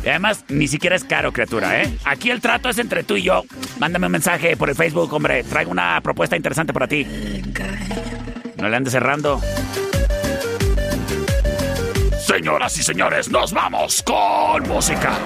Y 0.02 0.08
además, 0.08 0.46
ni 0.48 0.68
siquiera 0.68 0.96
es 0.96 1.04
caro, 1.04 1.34
criatura, 1.34 1.82
¿eh? 1.82 1.98
Aquí 2.06 2.30
el 2.30 2.40
trato 2.40 2.70
es 2.70 2.78
entre 2.78 3.04
tú 3.04 3.16
y 3.16 3.24
yo. 3.24 3.44
Mándame 3.78 4.06
un 4.06 4.12
mensaje 4.12 4.56
por 4.56 4.70
el 4.70 4.74
Facebook, 4.74 5.12
hombre. 5.12 5.44
Traigo 5.44 5.70
una 5.70 6.00
propuesta 6.00 6.34
interesante 6.34 6.72
para 6.72 6.88
ti. 6.88 7.06
No 8.58 8.68
le 8.68 8.76
andes 8.76 8.92
cerrando. 8.92 9.40
Señoras 12.26 12.76
y 12.76 12.82
señores, 12.82 13.30
nos 13.30 13.52
vamos 13.52 14.02
con 14.02 14.68
música. 14.68 15.16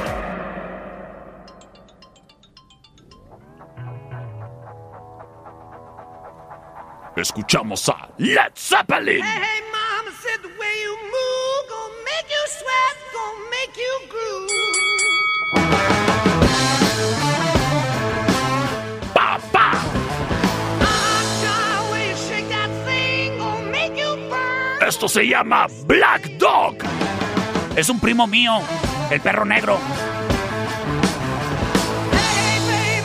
Escuchamos 7.17 7.89
a 7.89 8.09
Led 8.19 8.53
Zeppelin. 8.55 9.25
Hey, 9.25 9.63
mama 9.71 10.11
said 10.23 10.43
the 10.43 10.49
way 10.49 10.83
you 10.83 10.97
move 10.97 11.69
gonna 11.71 11.95
make 12.05 12.29
you 12.29 12.47
sweat, 12.49 12.97
gonna 13.15 13.51
make 13.51 13.77
you 13.77 14.09
groove. 14.11 16.02
Esto 24.93 25.09
se 25.09 25.27
llama 25.27 25.69
Black 25.87 26.23
Dog. 26.37 26.77
Es 27.75 27.89
un 27.89 27.99
primo 27.99 28.27
mío, 28.27 28.59
el 29.11 29.23
perro 29.23 29.47
negro. 29.47 29.79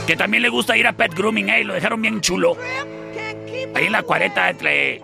Que 0.06 0.18
también 0.18 0.44
le 0.44 0.50
gusta 0.50 0.76
ir 0.76 0.86
a 0.86 0.92
Pet 0.92 1.16
Grooming, 1.16 1.48
eh, 1.48 1.64
lo 1.64 1.76
dejaron 1.76 2.02
bien 2.02 2.20
chulo. 2.20 2.58
Ahí 3.74 3.86
en 3.86 3.94
la 3.94 4.04
cuareta 4.04 4.50
entre 4.50 5.02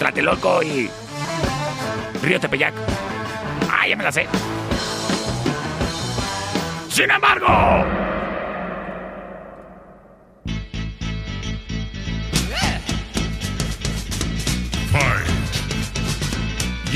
Tlatelolco 0.00 0.64
y 0.64 0.90
Río 2.24 2.40
Tepeyac. 2.40 2.74
Ah, 3.70 3.86
ya 3.86 3.94
me 3.94 4.02
la 4.02 4.10
sé. 4.10 4.26
Sin 6.88 7.08
embargo, 7.08 7.46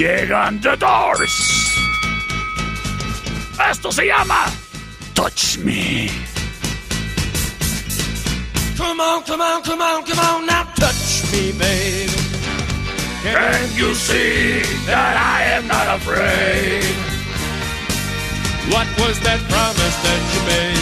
llegan 0.01 0.61
The 0.61 0.77
Doors. 0.77 1.77
Esto 3.71 3.93
se 3.93 4.07
llama 4.07 4.47
Touch 5.15 5.59
Me. 5.59 6.09
Come 8.79 9.01
on, 9.01 9.23
come 9.25 9.43
on, 9.43 9.63
come 9.63 9.83
on, 9.83 10.03
come 10.05 10.19
on, 10.19 10.47
now 10.47 10.65
touch 10.75 11.31
me, 11.33 11.53
baby. 11.53 12.13
Can 13.23 13.77
you 13.77 13.95
see 13.95 14.63
that 14.87 15.17
I 15.17 15.43
am 15.57 15.69
not 15.69 15.97
afraid? 15.99 16.85
What 18.73 18.89
was 19.01 19.21
that 19.21 19.41
promise 19.51 19.97
that 20.05 20.21
you 20.33 20.41
made? 20.47 20.80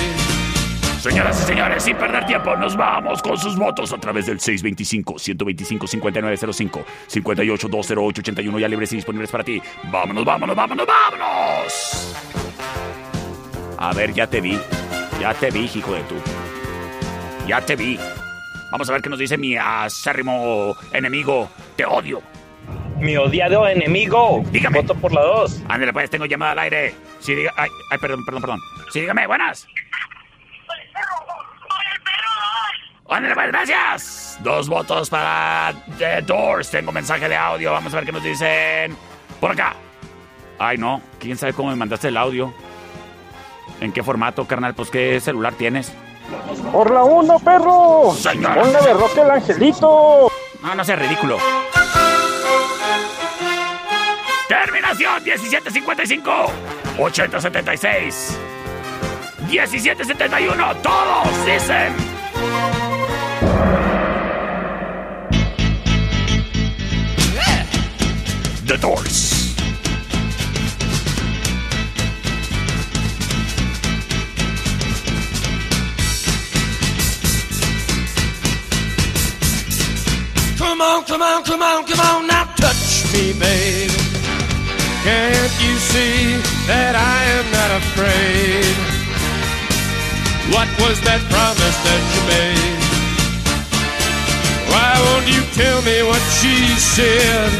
Señoras 1.08 1.40
y 1.40 1.44
señores, 1.46 1.82
sin 1.84 1.96
perder 1.96 2.26
tiempo, 2.26 2.54
nos 2.54 2.76
vamos 2.76 3.22
con 3.22 3.38
sus 3.38 3.56
votos 3.56 3.94
a 3.94 3.98
través 3.98 4.26
del 4.26 4.38
625-125-5905, 4.40 6.84
58-208-81 7.08 8.60
ya 8.60 8.68
libres 8.68 8.92
y 8.92 8.96
disponibles 8.96 9.30
para 9.30 9.42
ti. 9.42 9.62
Vámonos, 9.84 10.26
vámonos, 10.26 10.54
vámonos, 10.54 10.86
vámonos. 10.86 12.14
A 13.78 13.94
ver, 13.94 14.12
ya 14.12 14.26
te 14.26 14.42
vi. 14.42 14.60
Ya 15.18 15.32
te 15.32 15.50
vi, 15.50 15.70
hijo 15.74 15.94
de 15.94 16.02
tú. 16.02 16.16
Ya 17.46 17.62
te 17.62 17.74
vi. 17.74 17.98
Vamos 18.70 18.90
a 18.90 18.92
ver 18.92 19.00
qué 19.00 19.08
nos 19.08 19.18
dice 19.18 19.38
mi 19.38 19.56
acérrimo 19.56 20.76
enemigo. 20.92 21.48
Te 21.74 21.86
odio. 21.86 22.20
Mi 22.98 23.16
odiado 23.16 23.66
enemigo. 23.66 24.44
Dígame. 24.52 24.82
Voto 24.82 24.94
por 24.94 25.14
la 25.14 25.22
2. 25.22 25.62
Ándale, 25.68 25.94
pues, 25.94 26.10
tengo 26.10 26.26
llamada 26.26 26.52
al 26.52 26.58
aire. 26.58 26.94
Sí, 27.20 27.34
diga... 27.34 27.54
Ay, 27.56 27.70
ay, 27.90 27.96
perdón, 27.98 28.26
perdón, 28.26 28.42
perdón. 28.42 28.60
Sí, 28.92 29.00
dígame, 29.00 29.26
buenas. 29.26 29.66
Ándale, 33.10 33.34
pues, 33.34 33.46
gracias. 33.48 34.38
Dos 34.42 34.68
votos 34.68 35.10
para 35.10 35.72
The 35.98 36.22
Doors. 36.22 36.70
Tengo 36.70 36.92
mensaje 36.92 37.28
de 37.28 37.36
audio. 37.36 37.72
Vamos 37.72 37.92
a 37.92 37.96
ver 37.96 38.06
qué 38.06 38.12
nos 38.12 38.22
dicen. 38.22 38.96
Por 39.40 39.52
acá. 39.52 39.74
Ay, 40.58 40.76
no. 40.76 41.00
¿Quién 41.18 41.36
sabe 41.36 41.52
cómo 41.52 41.70
me 41.70 41.76
mandaste 41.76 42.08
el 42.08 42.16
audio? 42.16 42.52
¿En 43.80 43.92
qué 43.92 44.02
formato, 44.02 44.46
carnal? 44.46 44.74
Pues, 44.74 44.90
¿qué 44.90 45.20
celular 45.20 45.54
tienes? 45.54 45.92
Por 46.72 46.90
la 46.92 47.04
1, 47.04 47.38
perro. 47.38 48.12
Señor. 48.14 48.54
Ponle 48.54 48.80
de 48.80 48.92
rock 48.92 49.16
el 49.16 49.30
angelito. 49.30 50.30
No, 50.62 50.74
no 50.74 50.84
sea 50.84 50.96
ridículo. 50.96 51.38
Terminación 54.48 55.22
1755 55.24 56.32
8076 56.98 58.38
1771 59.48 60.82
Todos 60.82 61.44
dicen 61.46 61.94
The 68.66 68.76
Doors 68.76 69.38
Come 80.58 80.82
on, 80.82 81.04
come 81.04 81.22
on, 81.22 81.44
come 81.44 81.62
on, 81.62 81.86
come 81.86 82.00
on, 82.00 82.26
now 82.26 82.44
touch 82.56 83.12
me, 83.12 83.32
babe. 83.32 83.90
Can't 85.02 85.52
you 85.62 85.76
see 85.78 86.36
that 86.66 86.94
I 86.94 87.24
am 87.38 87.50
not 87.50 87.70
afraid? 87.82 88.97
What 90.54 90.68
was 90.80 90.96
that 91.04 91.20
promise 91.28 91.78
that 91.84 92.02
you 92.14 92.22
made? 92.24 92.80
Why 94.72 94.92
won't 95.04 95.28
you 95.28 95.42
tell 95.52 95.80
me 95.84 96.00
what 96.08 96.22
she 96.40 96.56
said? 96.80 97.52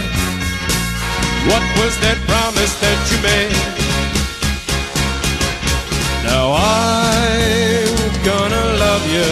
What 1.53 1.64
was 1.77 1.92
that 2.01 2.16
promise 2.24 2.72
that 2.81 2.98
you 3.12 3.18
made? 3.20 3.53
Now 6.24 6.57
I'm 6.57 7.92
gonna 8.24 8.66
love 8.81 9.05
you 9.12 9.31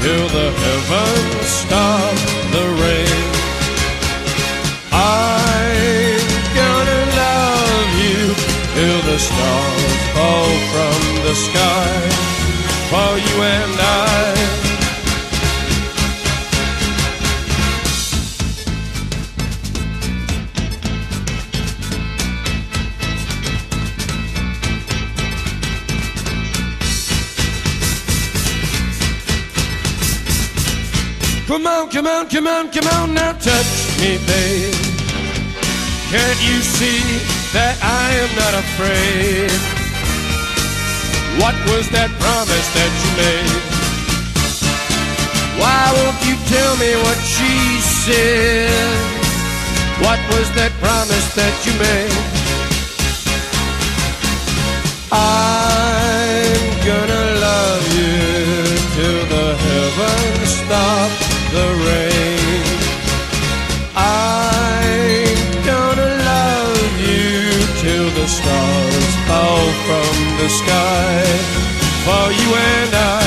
till 0.00 0.26
the 0.32 0.48
heavens 0.62 1.48
stop 1.52 2.16
the 2.56 2.64
rain. 2.80 3.24
I'm 4.90 6.24
gonna 6.56 7.00
love 7.24 7.90
you 8.04 8.20
till 8.72 9.00
the 9.04 9.18
stars 9.18 10.02
fall 10.16 10.52
from 10.72 10.98
the 11.28 11.34
sky 11.34 12.37
for 12.90 13.18
you 13.18 13.42
and 13.42 13.80
I. 13.80 14.58
Come 31.46 31.66
on, 31.66 31.90
come 31.90 32.06
on, 32.06 32.28
come 32.28 32.46
on, 32.46 32.70
come 32.70 32.86
on, 32.86 33.14
now 33.14 33.32
touch 33.32 34.00
me, 34.00 34.16
babe. 34.26 34.74
Can't 36.10 36.40
you 36.48 36.62
see 36.62 37.02
that 37.52 37.76
I 37.82 38.14
am 38.22 38.30
not 38.36 38.54
afraid? 38.64 39.77
What 41.38 41.54
was 41.70 41.88
that 41.90 42.10
promise 42.18 42.68
that 42.74 42.92
you 43.02 43.10
made? 43.14 43.62
Why 45.62 45.82
won't 45.96 46.18
you 46.26 46.34
tell 46.50 46.74
me 46.82 46.90
what 47.06 47.18
she 47.22 47.78
said? 48.02 49.18
What 50.02 50.18
was 50.34 50.50
that 50.58 50.72
promise 50.82 51.28
that 51.38 51.54
you 51.64 51.74
made? 51.78 52.10
I'm 55.10 56.58
gonna 56.90 57.24
love 57.46 57.84
you 57.94 58.18
till 58.98 59.22
the 59.34 59.46
heavens 59.64 60.50
stop 60.58 61.10
the 61.54 61.66
rain. 61.86 62.07
Sky 70.48 71.24
for 72.06 72.26
you 72.40 72.48
and 72.54 72.92
I. 72.94 73.24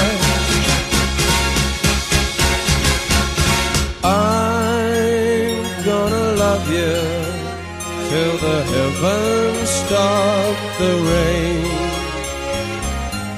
I'm 4.04 5.86
gonna 5.86 6.28
love 6.44 6.66
you 6.78 6.98
till 8.10 8.36
the 8.48 8.60
heavens 8.74 9.70
stop 9.70 10.56
the 10.82 10.94
rain. 11.12 11.66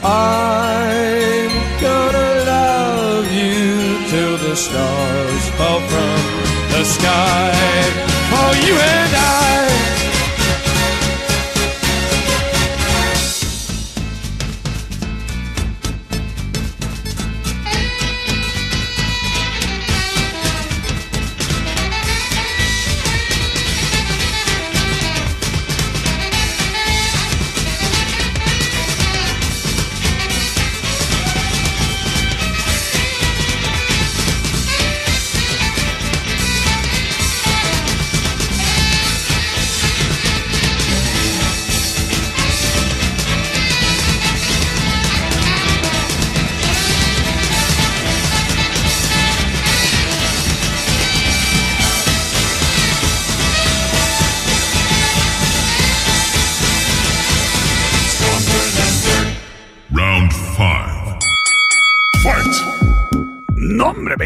I'm 0.03 1.51
gonna 1.81 2.31
love 2.53 3.27
you 3.31 3.97
till 4.11 4.37
the 4.37 4.55
stars 4.55 5.43
fall 5.57 5.81
from 5.91 6.21
the 6.73 6.83
sky 6.85 7.53
for 8.31 8.49
you 8.65 8.75
and 8.75 9.02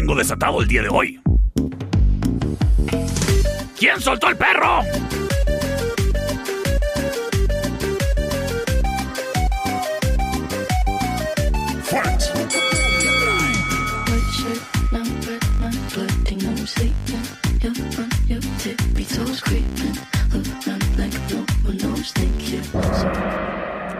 vengo 0.08 0.18
desatado 0.18 0.62
el 0.62 0.68
día 0.68 0.80
de 0.80 0.88
hoy. 0.88 1.20
¿Quién 3.78 4.00
soltó 4.00 4.28
el 4.28 4.36
perro? 4.36 4.80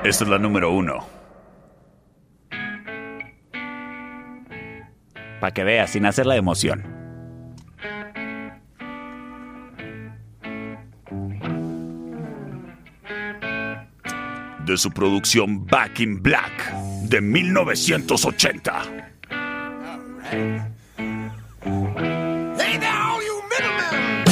Esta 0.04 0.24
es 0.24 0.30
la 0.30 0.38
número 0.38 0.72
uno. 0.72 1.18
Para 5.40 5.52
que 5.52 5.64
veas, 5.64 5.90
sin 5.90 6.06
hacer 6.06 6.26
la 6.26 6.36
emoción. 6.36 6.84
De 14.64 14.76
su 14.76 14.90
producción 14.90 15.66
Back 15.66 16.00
in 16.00 16.22
Black 16.22 16.72
de 17.08 17.20
1980. 17.20 18.82
Hey 20.30 20.60
there, 22.78 22.90
all 22.90 23.22
you 23.22 23.42
middlemen! 23.48 24.24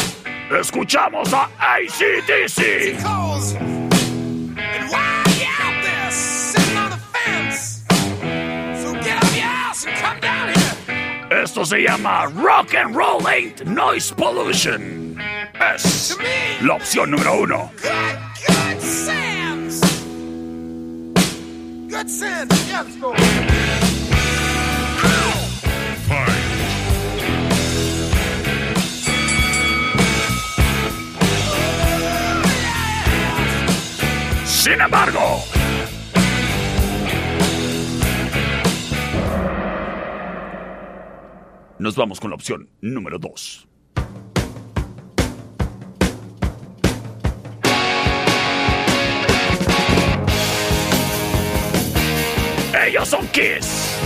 Escuchamos 0.60 1.32
a 1.32 1.48
ACDC. 1.58 2.98
Esto 11.56 11.64
se 11.64 11.82
llama 11.84 12.26
Rock 12.34 12.74
and 12.74 12.94
Roll 12.94 13.26
Ain't 13.26 13.64
Noise 13.64 14.12
Pollution. 14.14 15.16
Es 15.74 16.14
la 16.60 16.74
opción 16.74 17.10
número 17.10 17.40
uno. 17.40 17.72
Good. 17.80 18.18
Good 21.88 22.10
sense. 22.10 22.68
Yeah, 22.68 22.82
let's 22.82 22.96
go. 22.98 23.14
Sin 34.44 34.78
embargo, 34.82 35.42
nos 41.86 41.94
vamos 41.94 42.18
con 42.18 42.30
la 42.30 42.34
opción 42.34 42.68
número 42.80 43.16
2. 43.16 43.68
Ellos 52.88 53.08
son 53.08 53.28
Kiss. 53.28 54.00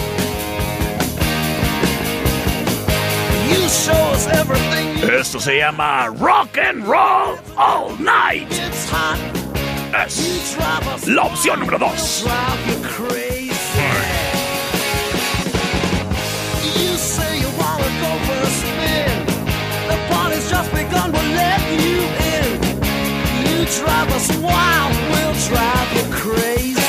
You 3.48 3.66
show 3.70 3.94
us 4.12 4.26
everything 4.26 4.98
you 4.98 5.18
Esto 5.18 5.40
se 5.40 5.56
llama 5.56 6.08
Rock 6.18 6.58
and 6.58 6.84
Roll 6.86 7.38
All 7.56 7.98
Night. 7.98 8.46
It's 8.50 8.90
hot. 8.90 9.18
Es 10.06 10.58
la 11.08 11.22
opción 11.22 11.60
número 11.60 11.78
2. 11.78 13.39
Just 20.50 20.72
begun, 20.72 21.12
we'll 21.12 21.22
let 21.36 21.60
you 21.80 22.00
in. 22.34 22.60
You 23.46 23.64
drive 23.78 24.10
us 24.10 24.36
wild, 24.38 24.96
we'll 25.12 25.34
drive 25.46 25.88
you 25.96 26.12
crazy. 26.12 26.79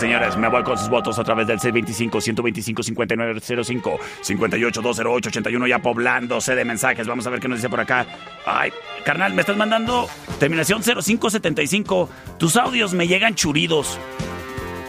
Señores, 0.00 0.36
me 0.38 0.48
voy 0.48 0.62
con 0.62 0.78
sus 0.78 0.88
votos 0.88 1.18
a 1.18 1.24
través 1.24 1.46
del 1.46 1.58
C25-125-5905, 1.58 3.98
58-208-81, 4.22 5.68
ya 5.68 5.78
poblándose 5.78 6.54
de 6.54 6.64
mensajes. 6.64 7.06
Vamos 7.06 7.26
a 7.26 7.30
ver 7.30 7.38
qué 7.38 7.48
nos 7.48 7.58
dice 7.58 7.68
por 7.68 7.80
acá. 7.80 8.06
Ay, 8.46 8.72
carnal, 9.04 9.34
me 9.34 9.42
estás 9.42 9.58
mandando 9.58 10.08
terminación 10.38 10.82
0575. 10.82 12.08
Tus 12.38 12.56
audios 12.56 12.94
me 12.94 13.06
llegan 13.06 13.34
churidos. 13.34 13.98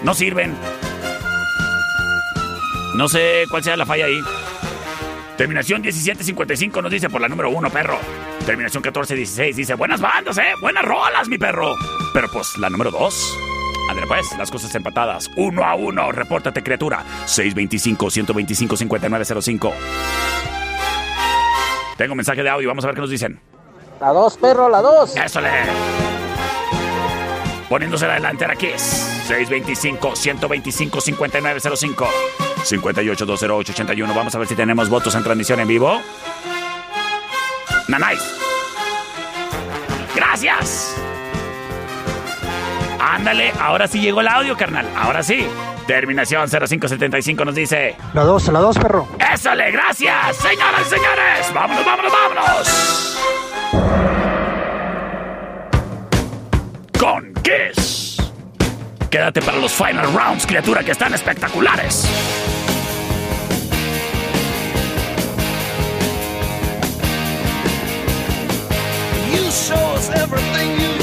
No 0.03 0.13
sirven. 0.13 0.55
No 2.95 3.09
sé 3.09 3.43
cuál 3.49 3.63
sea 3.63 3.75
la 3.75 3.85
falla 3.85 4.05
ahí. 4.05 4.21
Terminación 5.35 5.81
1755 5.81 6.81
nos 6.81 6.91
dice 6.91 7.09
por 7.09 7.19
la 7.19 7.27
número 7.27 7.49
1, 7.49 7.69
perro. 7.69 7.99
Terminación 8.45 8.81
1416 8.81 9.57
dice, 9.57 9.73
buenas 9.73 9.99
bandas, 9.99 10.37
eh. 10.37 10.53
Buenas 10.61 10.85
rolas, 10.85 11.27
mi 11.27 11.37
perro. 11.37 11.75
Pero 12.13 12.29
pues 12.31 12.57
la 12.57 12.69
número 12.69 12.91
2. 12.91 13.50
André, 13.91 14.07
pues, 14.07 14.35
las 14.37 14.49
cosas 14.49 14.73
empatadas. 14.73 15.29
Uno 15.35 15.65
a 15.65 15.75
uno. 15.75 16.11
Repórtate, 16.11 16.63
criatura. 16.63 17.03
625-125-5905. 17.25 19.73
Tengo 21.97 22.15
mensaje 22.15 22.41
de 22.41 22.49
audio. 22.49 22.69
Vamos 22.69 22.85
a 22.85 22.87
ver 22.87 22.95
qué 22.95 23.01
nos 23.01 23.09
dicen. 23.09 23.41
La 23.99 24.07
dos, 24.09 24.37
perro, 24.37 24.69
la 24.69 24.81
dos. 24.81 25.13
Eso 25.15 25.41
le. 25.41 25.49
Poniéndose 27.69 28.07
la 28.07 28.15
delantera 28.15 28.55
Kiss. 28.55 29.27
625-125-5905. 29.27 32.07
58-208-81. 32.63 34.15
Vamos 34.15 34.33
a 34.33 34.39
ver 34.39 34.47
si 34.47 34.55
tenemos 34.55 34.89
votos 34.89 35.13
en 35.15 35.23
transmisión 35.23 35.59
en 35.59 35.67
vivo. 35.67 36.01
Nanais. 37.87 38.23
Gracias. 40.15 41.00
Ándale, 43.01 43.51
ahora 43.59 43.87
sí 43.87 43.99
llegó 43.99 44.21
el 44.21 44.27
audio, 44.27 44.55
carnal. 44.55 44.87
Ahora 44.95 45.23
sí. 45.23 45.47
Terminación 45.87 46.47
0575 46.47 47.43
nos 47.43 47.55
dice. 47.55 47.95
La 48.13 48.23
dos, 48.23 48.47
la 48.49 48.59
dos, 48.59 48.77
perro. 48.77 49.07
¡Ésale! 49.19 49.71
¡Gracias! 49.71 50.37
Señoras 50.37 50.81
y 50.85 50.89
señores, 50.89 51.53
vámonos, 51.53 51.83
vámonos, 51.83 52.11
vámonos. 52.11 53.17
Con 56.99 57.33
Kiss. 57.41 58.31
Quédate 59.09 59.41
para 59.41 59.57
los 59.57 59.73
final 59.73 60.13
rounds, 60.13 60.45
criatura, 60.45 60.83
que 60.83 60.91
están 60.91 61.13
espectaculares. 61.13 62.07
You 69.33 69.49
show 69.51 69.95
us 69.95 70.09
everything 70.11 70.79
you've 70.79 71.00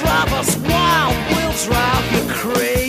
drive 0.00 0.32
us 0.32 0.56
wild, 0.56 1.14
we'll 1.30 1.52
drive 1.52 2.12
you 2.12 2.34
crazy. 2.34 2.83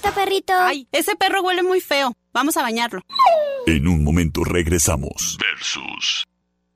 Perrito, 0.00 0.14
perrito. 0.14 0.52
Ay, 0.58 0.88
ese 0.92 1.16
perro 1.16 1.42
huele 1.42 1.62
muy 1.62 1.80
feo. 1.80 2.12
Vamos 2.32 2.56
a 2.56 2.62
bañarlo. 2.62 3.02
En 3.66 3.86
un 3.86 4.04
momento 4.04 4.44
regresamos. 4.44 5.38
Versus. 5.40 6.24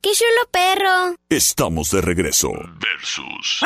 ¡Qué 0.01 0.11
chulo 0.13 0.51
perro! 0.51 1.17
Estamos 1.29 1.91
de 1.91 2.01
regreso. 2.03 2.53
Versus. 2.79 3.61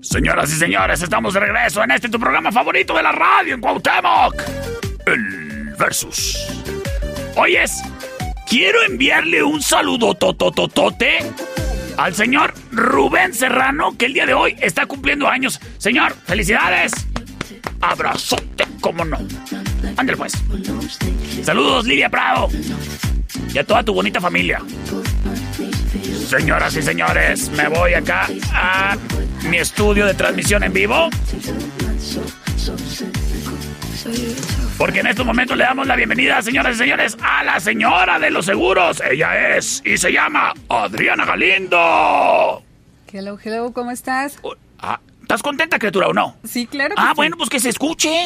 Señoras 0.00 0.50
y 0.52 0.56
señores, 0.56 1.02
estamos 1.02 1.34
de 1.34 1.40
regreso 1.40 1.82
en 1.82 1.90
este 1.90 2.08
tu 2.08 2.18
programa 2.18 2.50
favorito 2.52 2.94
de 2.94 3.02
la 3.02 3.12
radio 3.12 3.54
en 3.54 3.60
Cuauhtémoc. 3.60 4.42
El 5.06 5.74
Versus. 5.78 6.38
Oyes, 7.36 7.82
quiero 8.48 8.82
enviarle 8.84 9.42
un 9.42 9.60
saludo 9.60 10.14
totototote 10.14 11.18
al 11.98 12.14
señor 12.14 12.54
Rubén 12.70 13.34
Serrano, 13.34 13.94
que 13.98 14.06
el 14.06 14.14
día 14.14 14.24
de 14.24 14.32
hoy 14.32 14.56
está 14.60 14.86
cumpliendo 14.86 15.28
años. 15.28 15.60
Señor, 15.78 16.14
felicidades. 16.24 16.92
Abrazote, 17.80 18.64
cómo 18.80 19.04
no. 19.04 19.18
Ándale 19.96 20.16
pues. 20.16 20.32
Saludos, 21.42 21.86
Lidia 21.86 22.08
Prado. 22.08 22.48
Y 23.52 23.58
a 23.58 23.64
toda 23.64 23.82
tu 23.82 23.92
bonita 23.92 24.20
familia. 24.20 24.62
Señoras 26.28 26.76
y 26.76 26.82
señores, 26.82 27.50
me 27.50 27.68
voy 27.68 27.94
acá 27.94 28.28
a 28.52 28.96
mi 29.48 29.56
estudio 29.56 30.06
de 30.06 30.14
transmisión 30.14 30.62
en 30.62 30.72
vivo. 30.72 31.10
Porque 34.76 35.00
en 35.00 35.06
estos 35.08 35.26
momentos 35.26 35.56
le 35.56 35.64
damos 35.64 35.86
la 35.86 35.96
bienvenida, 35.96 36.40
señoras 36.42 36.76
y 36.76 36.78
señores, 36.78 37.16
a 37.20 37.42
la 37.44 37.58
señora 37.58 38.18
de 38.18 38.30
los 38.30 38.46
seguros. 38.46 39.02
Ella 39.08 39.56
es 39.56 39.82
y 39.84 39.96
se 39.96 40.12
llama 40.12 40.52
Adriana 40.68 41.24
Galindo. 41.24 42.62
Hello, 43.12 43.38
hello, 43.42 43.72
¿cómo 43.72 43.90
estás? 43.90 44.38
Ah, 44.78 45.00
¿Estás 45.28 45.42
contenta, 45.42 45.78
criatura, 45.78 46.08
o 46.08 46.14
no? 46.14 46.38
Sí, 46.42 46.66
claro. 46.66 46.94
Que 46.94 47.02
ah, 47.02 47.10
sí. 47.10 47.16
bueno, 47.16 47.36
pues 47.36 47.50
que 47.50 47.60
se 47.60 47.68
escuche. 47.68 48.24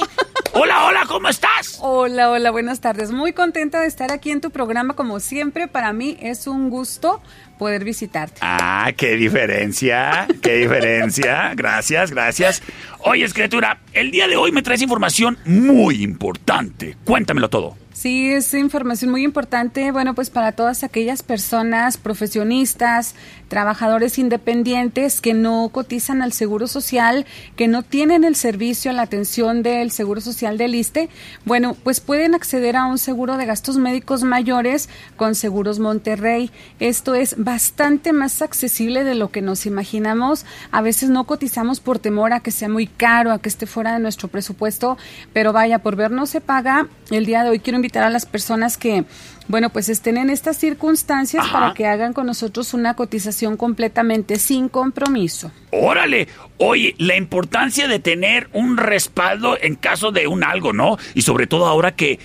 hola, 0.53 0.85
hola, 0.85 1.01
¿cómo 1.09 1.29
estás? 1.29 1.79
Hola, 1.81 2.31
hola, 2.31 2.53
buenas 2.53 2.81
tardes. 2.81 3.11
Muy 3.11 3.33
contenta 3.33 3.81
de 3.81 3.89
estar 3.89 4.13
aquí 4.13 4.31
en 4.31 4.41
tu 4.41 4.53
programa, 4.53 4.95
como 4.95 5.19
siempre. 5.19 5.67
Para 5.67 5.93
mí 5.93 6.17
es 6.21 6.47
un 6.47 6.71
gusto 6.71 7.21
poder 7.59 7.83
visitarte. 7.83 8.39
Ah, 8.41 8.93
qué 8.97 9.17
diferencia, 9.17 10.29
qué 10.43 10.59
diferencia. 10.59 11.53
Gracias, 11.57 12.13
gracias. 12.13 12.63
Oye, 13.01 13.29
criatura, 13.31 13.81
el 13.95 14.13
día 14.13 14.29
de 14.29 14.37
hoy 14.37 14.53
me 14.53 14.63
traes 14.63 14.81
información 14.81 15.39
muy 15.45 16.05
importante. 16.05 16.97
Cuéntamelo 17.05 17.51
todo. 17.51 17.77
Sí, 17.93 18.33
es 18.33 18.55
información 18.55 19.11
muy 19.11 19.23
importante, 19.23 19.93
bueno, 19.93 20.15
pues 20.15 20.31
para 20.31 20.53
todas 20.53 20.83
aquellas 20.83 21.23
personas 21.23 21.99
profesionistas, 21.99 23.15
trabajadores 23.53 24.19
independientes 24.19 25.21
que 25.21 25.35
no 25.35 25.69
cotizan 25.71 26.23
al 26.23 26.33
Seguro 26.33 26.67
Social, 26.67 27.27
que 27.55 27.69
no 27.69 27.83
tienen 27.83 28.25
el 28.25 28.35
servicio, 28.35 28.91
la 28.95 29.03
atención 29.03 29.63
del 29.63 29.91
Seguro 29.91 30.23
Social 30.23 30.57
del 30.57 30.75
ISTE, 30.75 31.11
bueno, 31.45 31.77
pues 31.85 32.01
pueden 32.01 32.35
acceder 32.35 32.77
a 32.77 32.87
un 32.87 32.97
seguro 32.97 33.37
de 33.37 33.45
gastos 33.45 33.77
médicos 33.77 34.23
mayores 34.23 34.89
con 35.19 35.35
Seguros 35.35 35.81
Monterrey. 35.81 36.51
Esto 36.81 37.15
es 37.15 37.35
bastante 37.37 38.15
más 38.15 38.41
accesible 38.41 39.05
de 39.05 39.17
lo 39.17 39.31
que 39.31 39.43
nos 39.43 39.67
imaginamos. 39.67 40.47
A 40.71 40.81
veces 40.81 41.11
no 41.11 41.25
cotizamos 41.25 41.81
por 41.81 41.99
temor 41.99 42.33
a 42.33 42.41
que 42.41 42.53
sea 42.53 42.71
muy 42.71 42.87
caro, 42.87 43.33
a 43.33 43.39
que 43.39 43.51
esté 43.51 43.67
fuera 43.67 43.93
de 43.93 43.99
nuestro 43.99 44.29
presupuesto, 44.29 44.97
pero 45.35 45.53
vaya, 45.53 45.81
por 45.81 45.95
ver 45.95 46.11
no 46.11 46.25
se 46.25 46.41
paga. 46.41 46.89
El 47.11 47.27
día 47.27 47.45
de 47.45 47.51
hoy 47.51 47.59
quiero 47.59 47.77
invitar 47.77 48.03
a 48.03 48.09
las 48.09 48.25
personas 48.25 48.79
que, 48.79 49.05
bueno, 49.49 49.71
pues 49.71 49.89
estén 49.89 50.17
en 50.17 50.31
estas 50.31 50.57
circunstancias 50.57 51.45
Ajá. 51.45 51.53
para 51.53 51.75
que 51.75 51.87
hagan 51.87 52.13
con 52.13 52.27
nosotros 52.27 52.75
una 52.75 52.95
cotización 52.95 53.57
completamente 53.57 54.37
sin 54.39 54.69
compromiso. 54.69 55.51
Órale, 55.71 56.29
oye, 56.59 56.95
la 56.99 57.17
importancia 57.17 57.89
de 57.89 57.99
tener 57.99 58.49
un 58.53 58.77
respaldo 58.77 59.57
en 59.61 59.75
caso 59.75 60.13
de 60.13 60.27
un 60.27 60.45
algo, 60.45 60.73
¿no? 60.73 60.99
Y 61.15 61.23
sobre 61.23 61.47
todo 61.47 61.67
ahora 61.67 61.95
que 61.95 62.19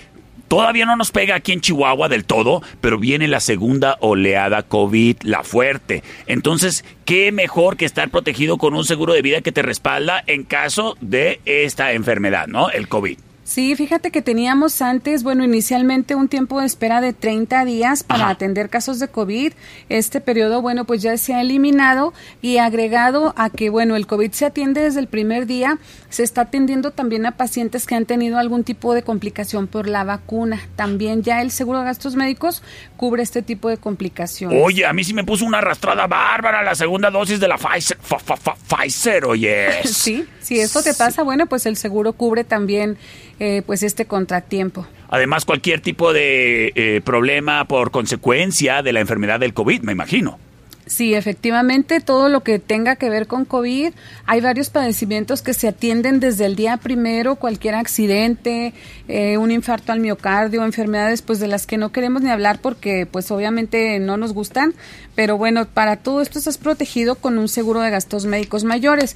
todavía 0.48 0.86
no 0.86 0.96
nos 0.96 1.10
pega 1.10 1.36
aquí 1.36 1.52
en 1.52 1.60
Chihuahua 1.60 2.08
del 2.08 2.24
todo, 2.24 2.62
pero 2.80 2.98
viene 2.98 3.28
la 3.28 3.40
segunda 3.40 3.96
oleada 4.00 4.62
COVID, 4.62 5.18
la 5.22 5.44
fuerte. 5.44 6.02
Entonces, 6.26 6.84
¿qué 7.04 7.30
mejor 7.32 7.76
que 7.76 7.84
estar 7.84 8.08
protegido 8.10 8.58
con 8.58 8.74
un 8.74 8.84
seguro 8.84 9.12
de 9.12 9.22
vida 9.22 9.42
que 9.42 9.52
te 9.52 9.62
respalda 9.62 10.22
en 10.26 10.44
caso 10.44 10.96
de 11.00 11.40
esta 11.44 11.92
enfermedad, 11.92 12.46
¿no? 12.46 12.70
El 12.70 12.88
COVID. 12.88 13.18
Sí, 13.48 13.74
fíjate 13.74 14.10
que 14.10 14.20
teníamos 14.20 14.82
antes, 14.82 15.22
bueno, 15.22 15.42
inicialmente 15.42 16.14
un 16.14 16.28
tiempo 16.28 16.60
de 16.60 16.66
espera 16.66 17.00
de 17.00 17.14
30 17.14 17.64
días 17.64 18.02
para 18.02 18.24
Ajá. 18.24 18.32
atender 18.32 18.68
casos 18.68 18.98
de 18.98 19.08
COVID. 19.08 19.54
Este 19.88 20.20
periodo, 20.20 20.60
bueno, 20.60 20.84
pues 20.84 21.00
ya 21.00 21.16
se 21.16 21.32
ha 21.32 21.40
eliminado 21.40 22.12
y 22.42 22.58
agregado 22.58 23.32
a 23.38 23.48
que, 23.48 23.70
bueno, 23.70 23.96
el 23.96 24.06
COVID 24.06 24.32
se 24.32 24.44
atiende 24.44 24.82
desde 24.82 25.00
el 25.00 25.06
primer 25.06 25.46
día, 25.46 25.78
se 26.10 26.24
está 26.24 26.42
atendiendo 26.42 26.90
también 26.90 27.24
a 27.24 27.38
pacientes 27.38 27.86
que 27.86 27.94
han 27.94 28.04
tenido 28.04 28.36
algún 28.36 28.64
tipo 28.64 28.92
de 28.92 29.02
complicación 29.02 29.66
por 29.66 29.88
la 29.88 30.04
vacuna. 30.04 30.60
También 30.76 31.22
ya 31.22 31.40
el 31.40 31.50
seguro 31.50 31.78
de 31.78 31.86
gastos 31.86 32.16
médicos 32.16 32.62
cubre 32.98 33.22
este 33.22 33.40
tipo 33.40 33.70
de 33.70 33.78
complicaciones. 33.78 34.60
Oye, 34.62 34.84
a 34.84 34.92
mí 34.92 35.04
sí 35.04 35.14
me 35.14 35.24
puso 35.24 35.46
una 35.46 35.58
arrastrada 35.58 36.06
bárbara 36.06 36.62
la 36.62 36.74
segunda 36.74 37.10
dosis 37.10 37.40
de 37.40 37.48
la 37.48 37.56
Pfizer, 37.56 37.96
fa- 38.02 38.18
fa- 38.18 38.36
fa- 38.36 38.56
Pfizer, 38.68 39.24
oye. 39.24 39.68
Sí, 39.84 40.26
si 40.42 40.58
esto 40.60 40.82
te 40.82 40.92
pasa, 40.92 41.22
bueno, 41.22 41.46
pues 41.46 41.64
el 41.64 41.76
seguro 41.76 42.12
cubre 42.12 42.44
también 42.44 42.98
eh, 43.40 43.62
pues 43.64 43.82
este 43.82 44.04
contratiempo. 44.06 44.86
Además, 45.08 45.44
cualquier 45.46 45.80
tipo 45.80 46.12
de 46.12 46.72
eh, 46.74 47.00
problema 47.04 47.64
por 47.66 47.90
consecuencia 47.90 48.82
de 48.82 48.92
la 48.92 49.00
enfermedad 49.00 49.40
del 49.40 49.54
COVID, 49.54 49.80
me 49.82 49.92
imagino. 49.92 50.38
Sí, 50.88 51.12
efectivamente, 51.12 52.00
todo 52.00 52.30
lo 52.30 52.42
que 52.42 52.58
tenga 52.58 52.96
que 52.96 53.10
ver 53.10 53.26
con 53.26 53.44
COVID, 53.44 53.92
hay 54.24 54.40
varios 54.40 54.70
padecimientos 54.70 55.42
que 55.42 55.52
se 55.52 55.68
atienden 55.68 56.18
desde 56.18 56.46
el 56.46 56.56
día 56.56 56.78
primero, 56.78 57.36
cualquier 57.36 57.74
accidente, 57.74 58.72
eh, 59.06 59.36
un 59.36 59.50
infarto 59.50 59.92
al 59.92 60.00
miocardio, 60.00 60.64
enfermedades 60.64 61.20
pues 61.20 61.40
de 61.40 61.46
las 61.46 61.66
que 61.66 61.76
no 61.76 61.92
queremos 61.92 62.22
ni 62.22 62.30
hablar 62.30 62.60
porque 62.62 63.04
pues 63.04 63.30
obviamente 63.30 63.98
no 63.98 64.16
nos 64.16 64.32
gustan, 64.32 64.72
pero 65.14 65.36
bueno, 65.36 65.66
para 65.66 65.96
todo 65.96 66.22
esto 66.22 66.38
estás 66.38 66.56
protegido 66.56 67.16
con 67.16 67.38
un 67.38 67.48
seguro 67.48 67.82
de 67.82 67.90
gastos 67.90 68.24
médicos 68.24 68.64
mayores. 68.64 69.14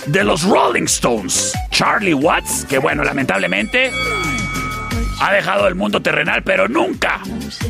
de 0.05 0.23
los 0.23 0.43
Rolling 0.43 0.83
Stones, 0.83 1.53
Charlie 1.69 2.13
Watts, 2.13 2.65
que 2.67 2.77
bueno, 2.77 3.03
lamentablemente 3.03 3.91
ha 5.21 5.31
dejado 5.31 5.67
el 5.67 5.75
mundo 5.75 6.01
terrenal, 6.01 6.41
pero 6.41 6.67
nunca, 6.67 7.21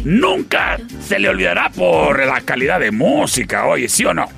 nunca 0.05 0.79
se 1.05 1.19
le 1.19 1.27
olvidará 1.27 1.69
por 1.69 2.25
la 2.25 2.39
calidad 2.41 2.79
de 2.79 2.91
música, 2.91 3.65
oye, 3.65 3.89
¿sí 3.89 4.05
o 4.05 4.13
no? 4.13 4.29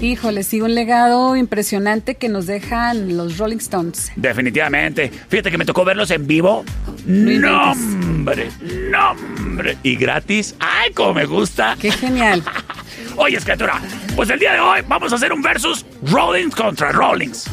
Híjole, 0.00 0.42
sí, 0.42 0.60
un 0.60 0.74
legado 0.74 1.34
impresionante 1.34 2.14
que 2.16 2.28
nos 2.28 2.46
dejan 2.46 3.16
los 3.16 3.38
Rolling 3.38 3.56
Stones. 3.56 4.12
Definitivamente. 4.16 5.10
Fíjate 5.28 5.50
que 5.50 5.58
me 5.58 5.64
tocó 5.64 5.84
verlos 5.84 6.10
en 6.10 6.26
vivo. 6.26 6.64
No, 7.06 7.72
hombre, 7.72 8.48
nombre. 8.90 9.78
Y 9.82 9.96
gratis. 9.96 10.54
¡Ay, 10.60 10.92
cómo 10.92 11.14
me 11.14 11.24
gusta! 11.24 11.76
¡Qué 11.80 11.90
genial! 11.90 12.42
Oye, 13.16 13.38
criatura, 13.38 13.80
pues 14.14 14.28
el 14.30 14.38
día 14.38 14.52
de 14.52 14.60
hoy 14.60 14.80
vamos 14.86 15.12
a 15.12 15.16
hacer 15.16 15.32
un 15.32 15.42
versus 15.42 15.86
Rollings 16.02 16.54
contra 16.54 16.92
Rollings. 16.92 17.48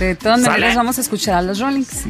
De 0.00 0.14
todas 0.14 0.40
maneras 0.40 0.76
vamos 0.76 0.96
a 0.96 1.02
escuchar 1.02 1.34
a 1.34 1.42
los 1.42 1.60
Rollings. 1.60 2.06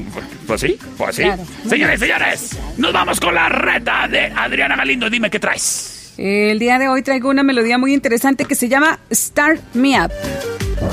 Pues 0.47 0.61
sí, 0.61 0.79
pues 0.97 1.17
sí. 1.17 1.25
Señores, 1.69 1.99
señores, 1.99 2.59
nos 2.77 2.93
vamos 2.93 3.19
con 3.19 3.35
la 3.35 3.49
reta 3.49 4.07
de 4.07 4.27
Adriana 4.27 4.77
Galindo. 4.77 5.11
Dime 5.11 5.29
qué 5.29 5.41
traes. 5.41 6.15
El 6.17 6.61
día 6.61 6.79
de 6.79 6.87
hoy 6.87 7.03
traigo 7.03 7.31
una 7.31 7.43
melodía 7.43 7.79
muy 7.79 7.93
interesante 7.93 8.45
que 8.45 8.55
se 8.55 8.69
llama 8.69 9.01
Start 9.13 9.61
Me 9.75 10.01
Up. 10.01 10.13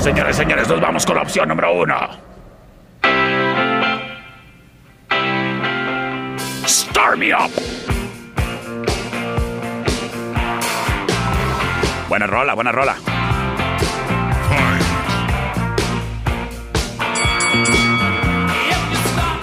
Señores, 0.00 0.34
señores, 0.36 0.66
nos 0.68 0.80
vamos 0.80 1.06
con 1.06 1.14
la 1.14 1.22
opción 1.22 1.48
número 1.48 1.72
uno. 1.72 1.94
Start 6.66 7.16
Me 7.16 7.32
Up. 7.32 7.52
Buena 12.08 12.26
rola, 12.26 12.54
buena 12.54 12.72
rola. 12.72 12.96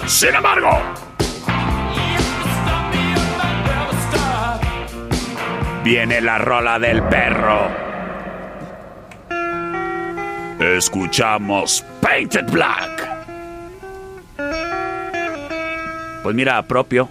Sin 0.07 0.35
embargo, 0.35 0.69
viene 5.83 6.21
la 6.21 6.37
rola 6.37 6.77
del 6.77 7.01
perro. 7.03 7.67
Escuchamos 10.59 11.83
Painted 12.01 12.45
Black. 12.51 13.07
Pues 16.21 16.35
mira, 16.35 16.61
propio. 16.67 17.09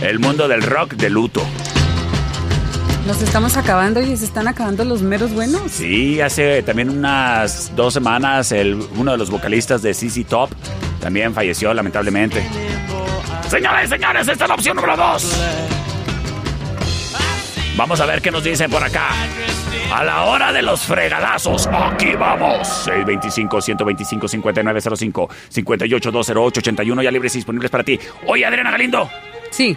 El 0.00 0.20
mundo 0.20 0.46
del 0.46 0.62
rock 0.62 0.94
de 0.94 1.10
luto. 1.10 1.42
Nos 3.08 3.22
estamos 3.22 3.56
acabando 3.56 4.00
y 4.00 4.16
se 4.16 4.24
están 4.24 4.46
acabando 4.46 4.84
los 4.84 5.02
meros 5.02 5.32
buenos. 5.32 5.72
Sí, 5.72 6.20
hace 6.20 6.62
también 6.62 6.90
unas 6.90 7.74
dos 7.74 7.94
semanas 7.94 8.52
el, 8.52 8.74
uno 8.96 9.12
de 9.12 9.18
los 9.18 9.30
vocalistas 9.30 9.82
de 9.82 9.94
CC 9.94 10.24
Top 10.24 10.50
también 11.00 11.34
falleció 11.34 11.74
lamentablemente. 11.74 12.46
Señoras 13.48 13.84
y 13.84 13.88
señores, 13.88 14.28
esta 14.28 14.44
es 14.44 14.48
la 14.48 14.54
opción 14.54 14.76
número 14.76 14.96
dos. 14.96 15.36
Vamos 17.76 18.00
a 18.00 18.06
ver 18.06 18.20
qué 18.20 18.30
nos 18.30 18.42
dicen 18.42 18.70
por 18.70 18.82
acá. 18.82 19.10
A 19.92 20.04
la 20.04 20.24
hora 20.24 20.52
de 20.52 20.62
los 20.62 20.82
fregadazos, 20.82 21.66
aquí 21.68 22.14
vamos. 22.14 22.88
625-125-5905, 22.88 25.28
58-208-81, 25.54 27.02
ya 27.02 27.10
libres 27.10 27.34
y 27.36 27.38
disponibles 27.38 27.70
para 27.70 27.84
ti. 27.84 27.98
Oye, 28.26 28.44
Adriana 28.44 28.70
Galindo. 28.70 29.08
Sí. 29.50 29.74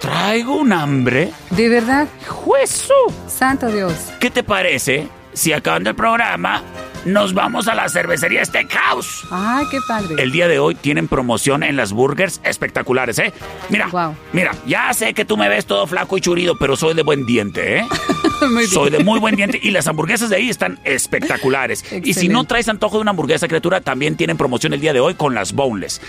Traigo 0.00 0.56
un 0.56 0.72
hambre. 0.72 1.30
¿De 1.50 1.68
verdad? 1.68 2.08
¡Jueso! 2.26 2.94
Santo 3.28 3.68
Dios. 3.68 3.92
¿Qué 4.18 4.30
te 4.30 4.42
parece 4.42 5.06
si 5.32 5.52
acabando 5.52 5.90
el 5.90 5.96
programa 5.96 6.62
nos 7.06 7.34
vamos 7.34 7.68
a 7.68 7.74
la 7.74 7.88
cervecería 7.88 8.44
Steakhouse. 8.44 9.24
¡Ay, 9.30 9.64
qué 9.70 9.78
padre! 9.86 10.22
El 10.22 10.32
día 10.32 10.48
de 10.48 10.58
hoy 10.58 10.74
tienen 10.74 11.08
promoción 11.08 11.62
en 11.62 11.76
las 11.76 11.92
burgers 11.92 12.40
espectaculares, 12.44 13.18
¿eh? 13.18 13.32
Mira, 13.68 13.88
mira, 14.32 14.52
ya 14.66 14.92
sé 14.92 15.14
que 15.14 15.24
tú 15.24 15.36
me 15.36 15.48
ves 15.48 15.66
todo 15.66 15.86
flaco 15.86 16.18
y 16.18 16.20
churido, 16.20 16.58
pero 16.58 16.76
soy 16.76 16.94
de 16.94 17.02
buen 17.02 17.24
diente, 17.24 17.78
¿eh? 17.78 17.86
soy 18.68 18.90
de 18.90 19.04
muy 19.04 19.20
buen 19.20 19.36
diente 19.36 19.58
y 19.62 19.70
las 19.70 19.86
hamburguesas 19.86 20.30
de 20.30 20.36
ahí 20.36 20.50
están 20.50 20.78
espectaculares. 20.84 21.84
Y 22.02 22.14
si 22.14 22.28
no 22.28 22.44
traes 22.44 22.68
antojo 22.68 22.96
de 22.96 23.02
una 23.02 23.10
hamburguesa, 23.10 23.46
criatura, 23.46 23.80
también 23.80 24.16
tienen 24.16 24.36
promoción 24.36 24.72
el 24.72 24.80
día 24.80 24.92
de 24.92 25.00
hoy 25.00 25.14
con 25.14 25.34
las 25.34 25.52
boneless. 25.52 26.00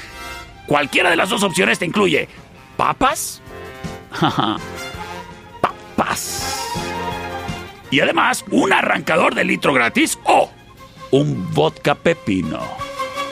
Cualquiera 0.65 1.11
de 1.11 1.15
las 1.15 1.29
dos 1.29 1.43
opciones 1.43 1.79
te 1.79 1.85
incluye 1.85 2.27
papas, 2.75 3.41
papas. 5.61 6.53
Y 7.89 7.99
además, 8.01 8.43
un 8.51 8.73
arrancador 8.73 9.33
de 9.33 9.45
litro 9.45 9.73
gratis 9.73 10.19
o 10.25 10.51
un 11.11 11.53
vodka 11.53 11.95
pepino. 11.95 12.59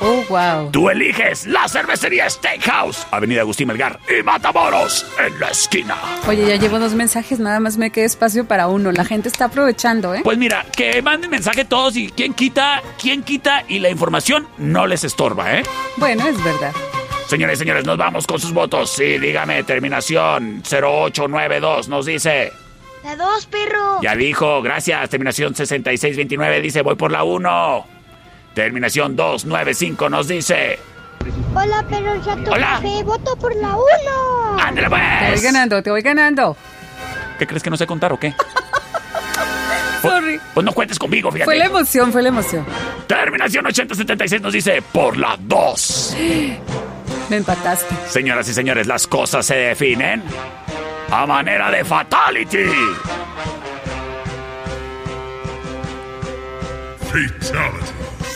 Oh, 0.02 0.24
wow. 0.30 0.72
Tú 0.72 0.90
eliges 0.90 1.48
la 1.48 1.68
cervecería 1.68 2.30
Steakhouse, 2.30 3.08
Avenida 3.12 3.42
Agustín 3.42 3.68
Melgar 3.68 4.00
y 4.10 4.22
Matamoros, 4.24 5.06
en 5.18 5.40
la 5.40 5.50
esquina. 5.50 5.96
Oye, 6.28 6.48
ya 6.48 6.58
llevo 6.58 6.80
dos 6.80 6.94
mensajes, 6.94 7.40
nada 7.40 7.60
más 7.60 7.78
me 7.78 7.92
queda 7.92 8.06
espacio 8.06 8.46
para 8.46 8.68
uno. 8.68 8.92
La 8.92 9.06
gente 9.06 9.30
está 9.30 9.46
aprovechando, 9.46 10.14
¿eh? 10.14 10.22
Pues 10.24 10.38
mira, 10.38 10.66
que 10.76 11.02
manden 11.02 11.32
mensaje 11.32 11.66
todos 11.66 11.96
y 11.96 12.10
quién 12.10 12.34
quita, 12.34 12.82
quién 13.02 13.24
quita 13.24 13.64
y 13.68 13.80
la 13.80 13.90
información 13.90 14.48
no 14.58 14.86
les 14.86 15.04
estorba, 15.04 15.56
¿eh? 15.56 15.64
Bueno, 15.98 16.28
es 16.28 16.44
verdad. 16.44 16.74
Señores 17.28 17.58
señores, 17.58 17.86
nos 17.86 17.98
vamos 17.98 18.28
con 18.28 18.40
sus 18.40 18.54
votos. 18.54 18.92
Sí, 18.92 19.18
dígame, 19.18 19.64
terminación 19.64 20.62
0892 20.70 21.88
nos 21.88 22.06
dice. 22.06 22.52
La 23.06 23.16
dos, 23.16 23.46
perro. 23.46 24.02
Ya 24.02 24.16
dijo, 24.16 24.64
gracias. 24.64 25.12
Terminación 25.12 25.54
6629 25.54 26.60
dice, 26.60 26.82
voy 26.82 26.96
por 26.96 27.12
la 27.12 27.24
1. 27.24 27.86
Terminación 28.56 29.16
295 29.16 30.10
nos 30.10 30.28
dice. 30.28 30.80
Hola, 31.54 31.86
perro 31.88 32.20
chato 32.26 32.52
Hola. 32.52 32.80
café, 32.82 33.04
voto 33.04 33.36
por 33.36 33.56
la 33.58 33.76
1. 33.76 34.60
¡Ándale, 34.60 34.90
pues! 34.90 35.02
Te 35.20 35.32
voy 35.36 35.42
ganando, 35.42 35.84
te 35.84 35.92
voy 35.92 36.02
ganando. 36.02 36.58
¿Qué 37.38 37.46
crees 37.46 37.62
que 37.62 37.70
no 37.70 37.78
sé 37.78 37.86
contar 37.86 38.12
o 38.12 38.20
qué? 38.20 38.34
Sorry. 40.02 40.40
Pues, 40.40 40.42
pues 40.56 40.66
no 40.66 40.72
cuentes 40.72 40.98
conmigo, 40.98 41.32
fíjate. 41.32 41.46
Fue 41.46 41.58
la 41.58 41.66
emoción, 41.66 42.12
fue 42.12 42.24
la 42.24 42.30
emoción. 42.30 42.66
Terminación 43.06 43.68
8076 43.68 44.42
nos 44.42 44.52
dice, 44.52 44.82
por 44.82 45.16
la 45.16 45.38
2. 45.40 46.18
Me 47.30 47.38
empataste. 47.38 47.94
Señoras 48.10 48.50
y 48.50 48.54
señores, 48.56 48.88
las 48.88 49.06
cosas 49.06 49.46
se 49.46 49.56
definen 49.56 50.24
a 51.12 51.26
manera 51.26 51.72
de 51.72 51.84
fatality. 51.84 52.66
Fatality. 52.66 53.16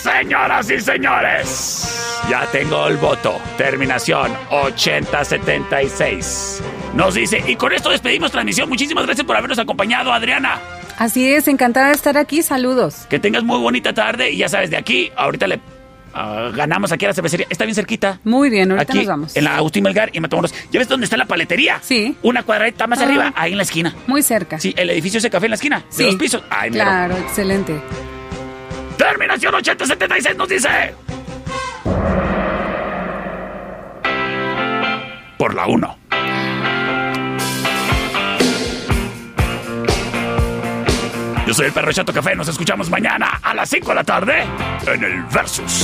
Señoras 0.01 0.69
y 0.71 0.79
señores, 0.79 2.23
ya 2.29 2.45
tengo 2.51 2.87
el 2.87 2.95
voto. 2.97 3.37
Terminación 3.57 4.31
8076. 4.49 6.63
Nos 6.93 7.15
dice, 7.15 7.43
y 7.45 7.57
con 7.57 7.73
esto 7.73 7.89
despedimos 7.89 8.31
transmisión. 8.31 8.69
Muchísimas 8.69 9.05
gracias 9.05 9.27
por 9.27 9.35
habernos 9.35 9.59
acompañado, 9.59 10.13
Adriana. 10.13 10.57
Así 10.97 11.33
es, 11.33 11.49
encantada 11.49 11.87
de 11.87 11.93
estar 11.93 12.17
aquí. 12.17 12.43
Saludos. 12.43 13.07
Que 13.09 13.19
tengas 13.19 13.43
muy 13.43 13.59
bonita 13.59 13.91
tarde 13.93 14.31
y 14.31 14.37
ya 14.37 14.47
sabes, 14.47 14.69
de 14.69 14.77
aquí, 14.77 15.11
ahorita 15.17 15.47
le 15.47 15.59
ah, 16.13 16.51
ganamos 16.53 16.91
aquí 16.91 17.05
a 17.05 17.09
la 17.09 17.13
cervecería. 17.13 17.47
Está 17.49 17.65
bien 17.65 17.75
cerquita. 17.75 18.19
Muy 18.23 18.49
bien, 18.49 18.71
ahorita 18.71 18.91
Aquí, 18.91 18.99
nos 18.99 19.07
vamos. 19.07 19.35
en 19.37 19.43
la 19.43 19.55
Agustín 19.57 19.83
Melgar 19.83 20.09
y 20.13 20.19
Matamoros. 20.19 20.53
¿Ya 20.71 20.79
ves 20.79 20.87
dónde 20.87 21.05
está 21.05 21.17
la 21.17 21.25
paletería? 21.25 21.79
Sí. 21.81 22.15
Una 22.21 22.43
cuadradita 22.43 22.87
más 22.87 22.99
Ah. 22.99 23.03
arriba, 23.05 23.33
ahí 23.35 23.51
en 23.51 23.57
la 23.57 23.63
esquina. 23.63 23.95
Muy 24.07 24.21
cerca. 24.23 24.59
Sí, 24.59 24.73
el 24.77 24.89
edificio 24.89 25.17
ese 25.19 25.29
café 25.29 25.45
en 25.45 25.51
la 25.51 25.55
esquina. 25.55 25.83
Sí. 25.89 26.03
De 26.03 26.11
los 26.11 26.15
pisos. 26.15 26.43
Ay, 26.49 26.71
mero. 26.71 26.83
Claro, 26.85 27.17
excelente. 27.17 27.79
Terminación 28.97 29.55
8076 29.55 30.35
nos 30.37 30.49
dice. 30.49 30.69
Por 35.37 35.53
la 35.55 35.67
1. 35.67 35.98
Yo 41.49 41.55
soy 41.55 41.65
el 41.65 41.71
perro 41.71 41.91
Chato 41.91 42.13
Café. 42.13 42.35
Nos 42.35 42.47
escuchamos 42.47 42.91
mañana 42.91 43.39
a 43.41 43.55
las 43.55 43.67
5 43.71 43.89
de 43.89 43.95
la 43.95 44.03
tarde 44.03 44.43
en 44.85 45.03
el 45.03 45.23
Versus. 45.33 45.83